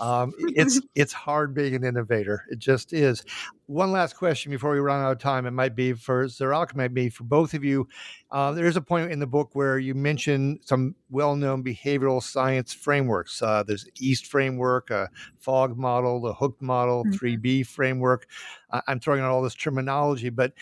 Um, 0.00 0.32
it's 0.38 0.80
it's 0.94 1.12
hard 1.12 1.54
being 1.54 1.74
an 1.74 1.84
innovator. 1.84 2.44
It 2.50 2.58
just 2.58 2.92
is. 2.92 3.24
One 3.66 3.92
last 3.92 4.16
question 4.16 4.50
before 4.50 4.72
we 4.72 4.80
run 4.80 5.00
out 5.00 5.12
of 5.12 5.18
time. 5.18 5.46
It 5.46 5.52
might 5.52 5.76
be 5.76 5.92
for 5.92 6.26
Zarak, 6.26 6.70
it 6.70 6.76
might 6.76 6.94
be 6.94 7.08
for 7.08 7.24
both 7.24 7.54
of 7.54 7.64
you. 7.64 7.86
Uh, 8.32 8.52
there's 8.52 8.76
a 8.76 8.80
point 8.80 9.10
in 9.10 9.18
the 9.18 9.26
book 9.26 9.50
where 9.54 9.78
you 9.78 9.94
mention 9.94 10.60
some 10.62 10.94
well-known 11.10 11.64
behavioral 11.64 12.22
science 12.22 12.72
frameworks. 12.72 13.42
Uh, 13.42 13.62
there's 13.64 13.86
EAST 13.98 14.26
framework, 14.26 14.90
a 14.90 15.08
FOG 15.38 15.76
model, 15.76 16.20
the 16.20 16.34
Hooked 16.34 16.62
model, 16.62 17.04
mm-hmm. 17.04 17.24
3B 17.24 17.66
framework. 17.66 18.28
I'm 18.86 19.00
throwing 19.00 19.20
out 19.20 19.30
all 19.30 19.42
this 19.42 19.56
terminology, 19.56 20.30
but 20.30 20.52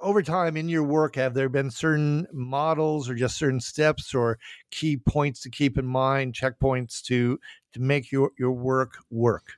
over 0.00 0.22
time 0.22 0.56
in 0.56 0.68
your 0.68 0.82
work, 0.82 1.16
have 1.16 1.34
there 1.34 1.48
been 1.48 1.70
certain 1.70 2.26
models 2.32 3.08
or 3.08 3.14
just 3.14 3.36
certain 3.36 3.60
steps 3.60 4.14
or 4.14 4.38
key 4.70 4.96
points 4.96 5.40
to 5.42 5.50
keep 5.50 5.78
in 5.78 5.86
mind, 5.86 6.34
checkpoints 6.34 7.02
to 7.02 7.38
to 7.72 7.80
make 7.80 8.10
your 8.10 8.30
your 8.38 8.52
work 8.52 8.94
work? 9.10 9.52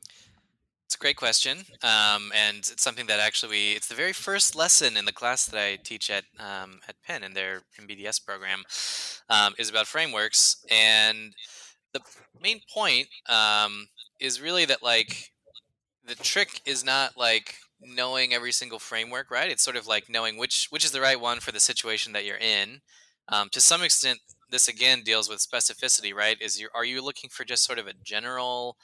It's 0.92 0.98
a 0.98 1.08
great 1.08 1.16
question, 1.16 1.64
um, 1.82 2.30
and 2.34 2.58
it's 2.58 2.82
something 2.82 3.06
that 3.06 3.18
actually 3.18 3.50
we, 3.50 3.72
it's 3.72 3.88
the 3.88 3.94
very 3.94 4.12
first 4.12 4.54
lesson 4.54 4.98
in 4.98 5.06
the 5.06 5.12
class 5.12 5.46
that 5.46 5.58
I 5.58 5.76
teach 5.76 6.10
at 6.10 6.24
um, 6.38 6.80
at 6.86 7.02
Penn 7.02 7.22
in 7.22 7.32
their 7.32 7.62
MBDS 7.80 8.22
program 8.22 8.62
um, 9.30 9.54
is 9.58 9.70
about 9.70 9.86
frameworks, 9.86 10.62
and 10.70 11.32
the 11.94 12.00
main 12.42 12.60
point 12.70 13.08
um, 13.26 13.86
is 14.20 14.42
really 14.42 14.66
that 14.66 14.82
like 14.82 15.30
the 16.04 16.14
trick 16.14 16.60
is 16.66 16.84
not 16.84 17.16
like 17.16 17.54
knowing 17.80 18.34
every 18.34 18.52
single 18.52 18.78
framework, 18.78 19.30
right? 19.30 19.50
It's 19.50 19.64
sort 19.64 19.76
of 19.76 19.86
like 19.86 20.10
knowing 20.10 20.36
which 20.36 20.66
which 20.68 20.84
is 20.84 20.90
the 20.90 21.00
right 21.00 21.18
one 21.18 21.40
for 21.40 21.52
the 21.52 21.60
situation 21.60 22.12
that 22.12 22.26
you're 22.26 22.36
in. 22.36 22.82
Um, 23.28 23.48
to 23.52 23.62
some 23.62 23.82
extent, 23.82 24.18
this 24.50 24.68
again 24.68 25.00
deals 25.02 25.30
with 25.30 25.38
specificity, 25.38 26.12
right? 26.14 26.36
Is 26.38 26.60
you 26.60 26.68
are 26.74 26.84
you 26.84 27.02
looking 27.02 27.30
for 27.30 27.46
just 27.46 27.64
sort 27.64 27.78
of 27.78 27.86
a 27.86 27.94
general 28.04 28.76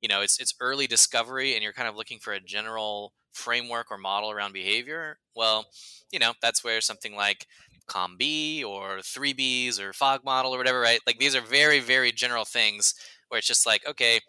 you 0.00 0.08
know 0.08 0.20
it's 0.20 0.40
it's 0.40 0.54
early 0.60 0.86
discovery 0.86 1.54
and 1.54 1.62
you're 1.62 1.72
kind 1.72 1.88
of 1.88 1.96
looking 1.96 2.18
for 2.18 2.32
a 2.32 2.40
general 2.40 3.12
framework 3.32 3.90
or 3.90 3.98
model 3.98 4.30
around 4.30 4.52
behavior 4.52 5.18
well 5.36 5.66
you 6.10 6.18
know 6.18 6.32
that's 6.42 6.64
where 6.64 6.80
something 6.80 7.14
like 7.14 7.46
COM-B 7.86 8.64
or 8.64 8.98
3Bs 8.98 9.80
or 9.80 9.92
fog 9.92 10.22
model 10.24 10.54
or 10.54 10.58
whatever 10.58 10.80
right? 10.80 11.00
Like 11.06 11.18
these 11.18 11.34
are 11.34 11.40
very 11.40 11.80
very 11.80 12.12
general 12.12 12.44
things 12.44 12.94
where 13.28 13.38
it's 13.38 13.46
just 13.46 13.66
like 13.66 13.86
okay 13.86 14.20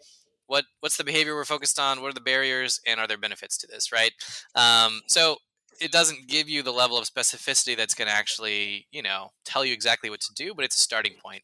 what 0.46 0.64
what's 0.80 0.96
the 0.96 1.04
behavior 1.04 1.34
we're 1.36 1.44
focused 1.44 1.78
on? 1.78 2.02
What 2.02 2.08
are 2.10 2.14
the 2.14 2.20
barriers? 2.20 2.80
And 2.84 2.98
are 2.98 3.06
there 3.06 3.16
benefits 3.16 3.56
to 3.58 3.68
this? 3.68 3.92
Right? 3.92 4.12
Um, 4.56 5.00
so 5.06 5.36
it 5.80 5.92
doesn't 5.92 6.28
give 6.28 6.48
you 6.48 6.62
the 6.62 6.72
level 6.72 6.98
of 6.98 7.04
specificity 7.04 7.76
that's 7.76 7.94
going 7.94 8.08
to 8.08 8.14
actually 8.14 8.86
you 8.90 9.02
know 9.02 9.30
tell 9.44 9.64
you 9.64 9.72
exactly 9.72 10.10
what 10.10 10.20
to 10.20 10.32
do 10.34 10.54
but 10.54 10.64
it's 10.64 10.76
a 10.76 10.80
starting 10.80 11.14
point 11.24 11.42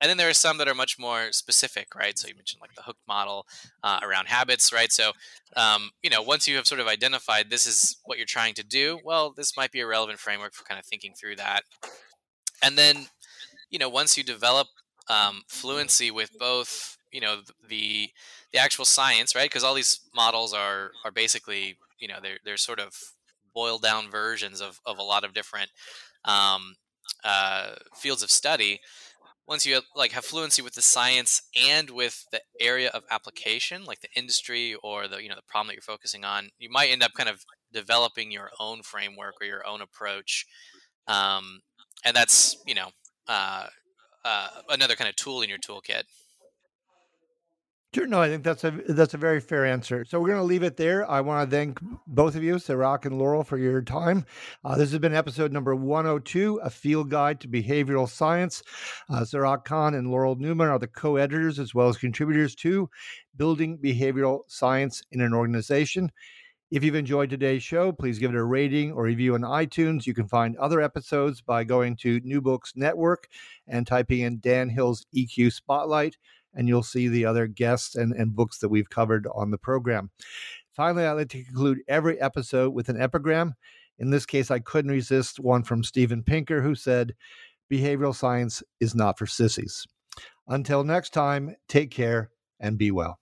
and 0.00 0.08
then 0.08 0.16
there 0.16 0.28
are 0.28 0.34
some 0.34 0.58
that 0.58 0.68
are 0.68 0.74
much 0.74 0.98
more 0.98 1.30
specific, 1.32 1.94
right? 1.94 2.18
So 2.18 2.28
you 2.28 2.34
mentioned 2.34 2.60
like 2.60 2.74
the 2.74 2.82
hooked 2.82 3.06
model 3.06 3.46
uh, 3.82 4.00
around 4.02 4.28
habits, 4.28 4.72
right? 4.72 4.90
So, 4.90 5.12
um, 5.56 5.90
you 6.02 6.08
know, 6.08 6.22
once 6.22 6.48
you 6.48 6.56
have 6.56 6.66
sort 6.66 6.80
of 6.80 6.86
identified 6.86 7.50
this 7.50 7.66
is 7.66 7.98
what 8.04 8.16
you're 8.16 8.26
trying 8.26 8.54
to 8.54 8.64
do, 8.64 8.98
well, 9.04 9.32
this 9.36 9.56
might 9.56 9.72
be 9.72 9.80
a 9.80 9.86
relevant 9.86 10.18
framework 10.18 10.54
for 10.54 10.64
kind 10.64 10.78
of 10.78 10.86
thinking 10.86 11.12
through 11.14 11.36
that. 11.36 11.62
And 12.62 12.78
then, 12.78 13.06
you 13.70 13.78
know, 13.78 13.88
once 13.88 14.16
you 14.16 14.24
develop 14.24 14.68
um, 15.08 15.42
fluency 15.48 16.10
with 16.10 16.30
both, 16.38 16.96
you 17.12 17.20
know, 17.20 17.40
the 17.68 18.10
the 18.52 18.58
actual 18.58 18.84
science, 18.84 19.34
right? 19.34 19.48
Because 19.48 19.64
all 19.64 19.74
these 19.74 20.00
models 20.14 20.54
are 20.54 20.92
are 21.04 21.10
basically, 21.10 21.76
you 21.98 22.08
know, 22.08 22.18
they're 22.22 22.38
they're 22.44 22.56
sort 22.56 22.80
of 22.80 22.94
boiled 23.54 23.82
down 23.82 24.10
versions 24.10 24.60
of 24.60 24.80
of 24.86 24.98
a 24.98 25.02
lot 25.02 25.24
of 25.24 25.34
different 25.34 25.70
um, 26.24 26.76
uh, 27.24 27.74
fields 27.94 28.22
of 28.22 28.30
study 28.30 28.80
once 29.50 29.66
you 29.66 29.74
have, 29.74 29.82
like 29.96 30.12
have 30.12 30.24
fluency 30.24 30.62
with 30.62 30.74
the 30.74 30.80
science 30.80 31.42
and 31.60 31.90
with 31.90 32.24
the 32.30 32.40
area 32.60 32.88
of 32.94 33.02
application, 33.10 33.84
like 33.84 34.00
the 34.00 34.08
industry 34.14 34.76
or 34.84 35.08
the 35.08 35.20
you 35.20 35.28
know 35.28 35.34
the 35.34 35.42
problem 35.48 35.66
that 35.66 35.74
you're 35.74 35.82
focusing 35.82 36.24
on, 36.24 36.50
you 36.60 36.70
might 36.70 36.88
end 36.88 37.02
up 37.02 37.12
kind 37.14 37.28
of 37.28 37.42
developing 37.72 38.30
your 38.30 38.50
own 38.60 38.80
framework 38.82 39.34
or 39.40 39.46
your 39.46 39.66
own 39.66 39.82
approach, 39.82 40.46
um, 41.08 41.60
and 42.04 42.14
that's 42.14 42.56
you 42.64 42.76
know 42.76 42.90
uh, 43.26 43.66
uh, 44.24 44.48
another 44.68 44.94
kind 44.94 45.10
of 45.10 45.16
tool 45.16 45.42
in 45.42 45.48
your 45.48 45.58
toolkit. 45.58 46.04
Sure. 47.92 48.06
No, 48.06 48.22
I 48.22 48.28
think 48.28 48.44
that's 48.44 48.62
a 48.62 48.70
that's 48.70 49.14
a 49.14 49.18
very 49.18 49.40
fair 49.40 49.66
answer. 49.66 50.04
So 50.04 50.20
we're 50.20 50.28
going 50.28 50.38
to 50.38 50.44
leave 50.44 50.62
it 50.62 50.76
there. 50.76 51.10
I 51.10 51.20
want 51.22 51.50
to 51.50 51.56
thank 51.56 51.80
both 52.06 52.36
of 52.36 52.42
you, 52.44 52.54
Zarak 52.54 53.04
and 53.04 53.18
Laurel, 53.18 53.42
for 53.42 53.58
your 53.58 53.82
time. 53.82 54.24
Uh, 54.64 54.76
this 54.76 54.92
has 54.92 55.00
been 55.00 55.12
episode 55.12 55.50
number 55.50 55.74
102, 55.74 56.60
a 56.62 56.70
field 56.70 57.10
guide 57.10 57.40
to 57.40 57.48
behavioral 57.48 58.08
science. 58.08 58.62
Uh, 59.08 59.24
Khan 59.64 59.94
and 59.94 60.08
Laurel 60.08 60.36
Newman 60.36 60.68
are 60.68 60.78
the 60.78 60.86
co-editors 60.86 61.58
as 61.58 61.74
well 61.74 61.88
as 61.88 61.96
contributors 61.96 62.54
to 62.56 62.88
Building 63.36 63.76
Behavioral 63.76 64.42
Science 64.46 65.02
in 65.10 65.20
an 65.20 65.34
Organization. 65.34 66.12
If 66.70 66.84
you've 66.84 66.94
enjoyed 66.94 67.30
today's 67.30 67.64
show, 67.64 67.90
please 67.90 68.20
give 68.20 68.30
it 68.30 68.36
a 68.36 68.44
rating 68.44 68.92
or 68.92 69.02
review 69.02 69.34
on 69.34 69.40
iTunes. 69.40 70.06
You 70.06 70.14
can 70.14 70.28
find 70.28 70.56
other 70.58 70.80
episodes 70.80 71.40
by 71.40 71.64
going 71.64 71.96
to 71.96 72.20
New 72.20 72.40
Books 72.40 72.74
Network 72.76 73.26
and 73.66 73.84
typing 73.84 74.20
in 74.20 74.38
Dan 74.38 74.68
Hill's 74.68 75.04
EQ 75.12 75.52
Spotlight 75.52 76.16
and 76.54 76.68
you'll 76.68 76.82
see 76.82 77.08
the 77.08 77.24
other 77.24 77.46
guests 77.46 77.94
and, 77.94 78.12
and 78.12 78.34
books 78.34 78.58
that 78.58 78.68
we've 78.68 78.90
covered 78.90 79.26
on 79.34 79.50
the 79.50 79.58
program. 79.58 80.10
Finally, 80.72 81.04
I'd 81.04 81.12
like 81.12 81.28
to 81.30 81.44
conclude 81.44 81.80
every 81.88 82.20
episode 82.20 82.74
with 82.74 82.88
an 82.88 83.00
epigram. 83.00 83.54
In 83.98 84.10
this 84.10 84.26
case, 84.26 84.50
I 84.50 84.60
couldn't 84.60 84.90
resist 84.90 85.38
one 85.38 85.62
from 85.62 85.84
Steven 85.84 86.22
Pinker, 86.22 86.62
who 86.62 86.74
said, 86.74 87.14
Behavioral 87.70 88.14
science 88.14 88.62
is 88.80 88.94
not 88.94 89.18
for 89.18 89.26
sissies. 89.26 89.86
Until 90.48 90.82
next 90.82 91.10
time, 91.10 91.54
take 91.68 91.90
care 91.90 92.30
and 92.58 92.76
be 92.76 92.90
well. 92.90 93.20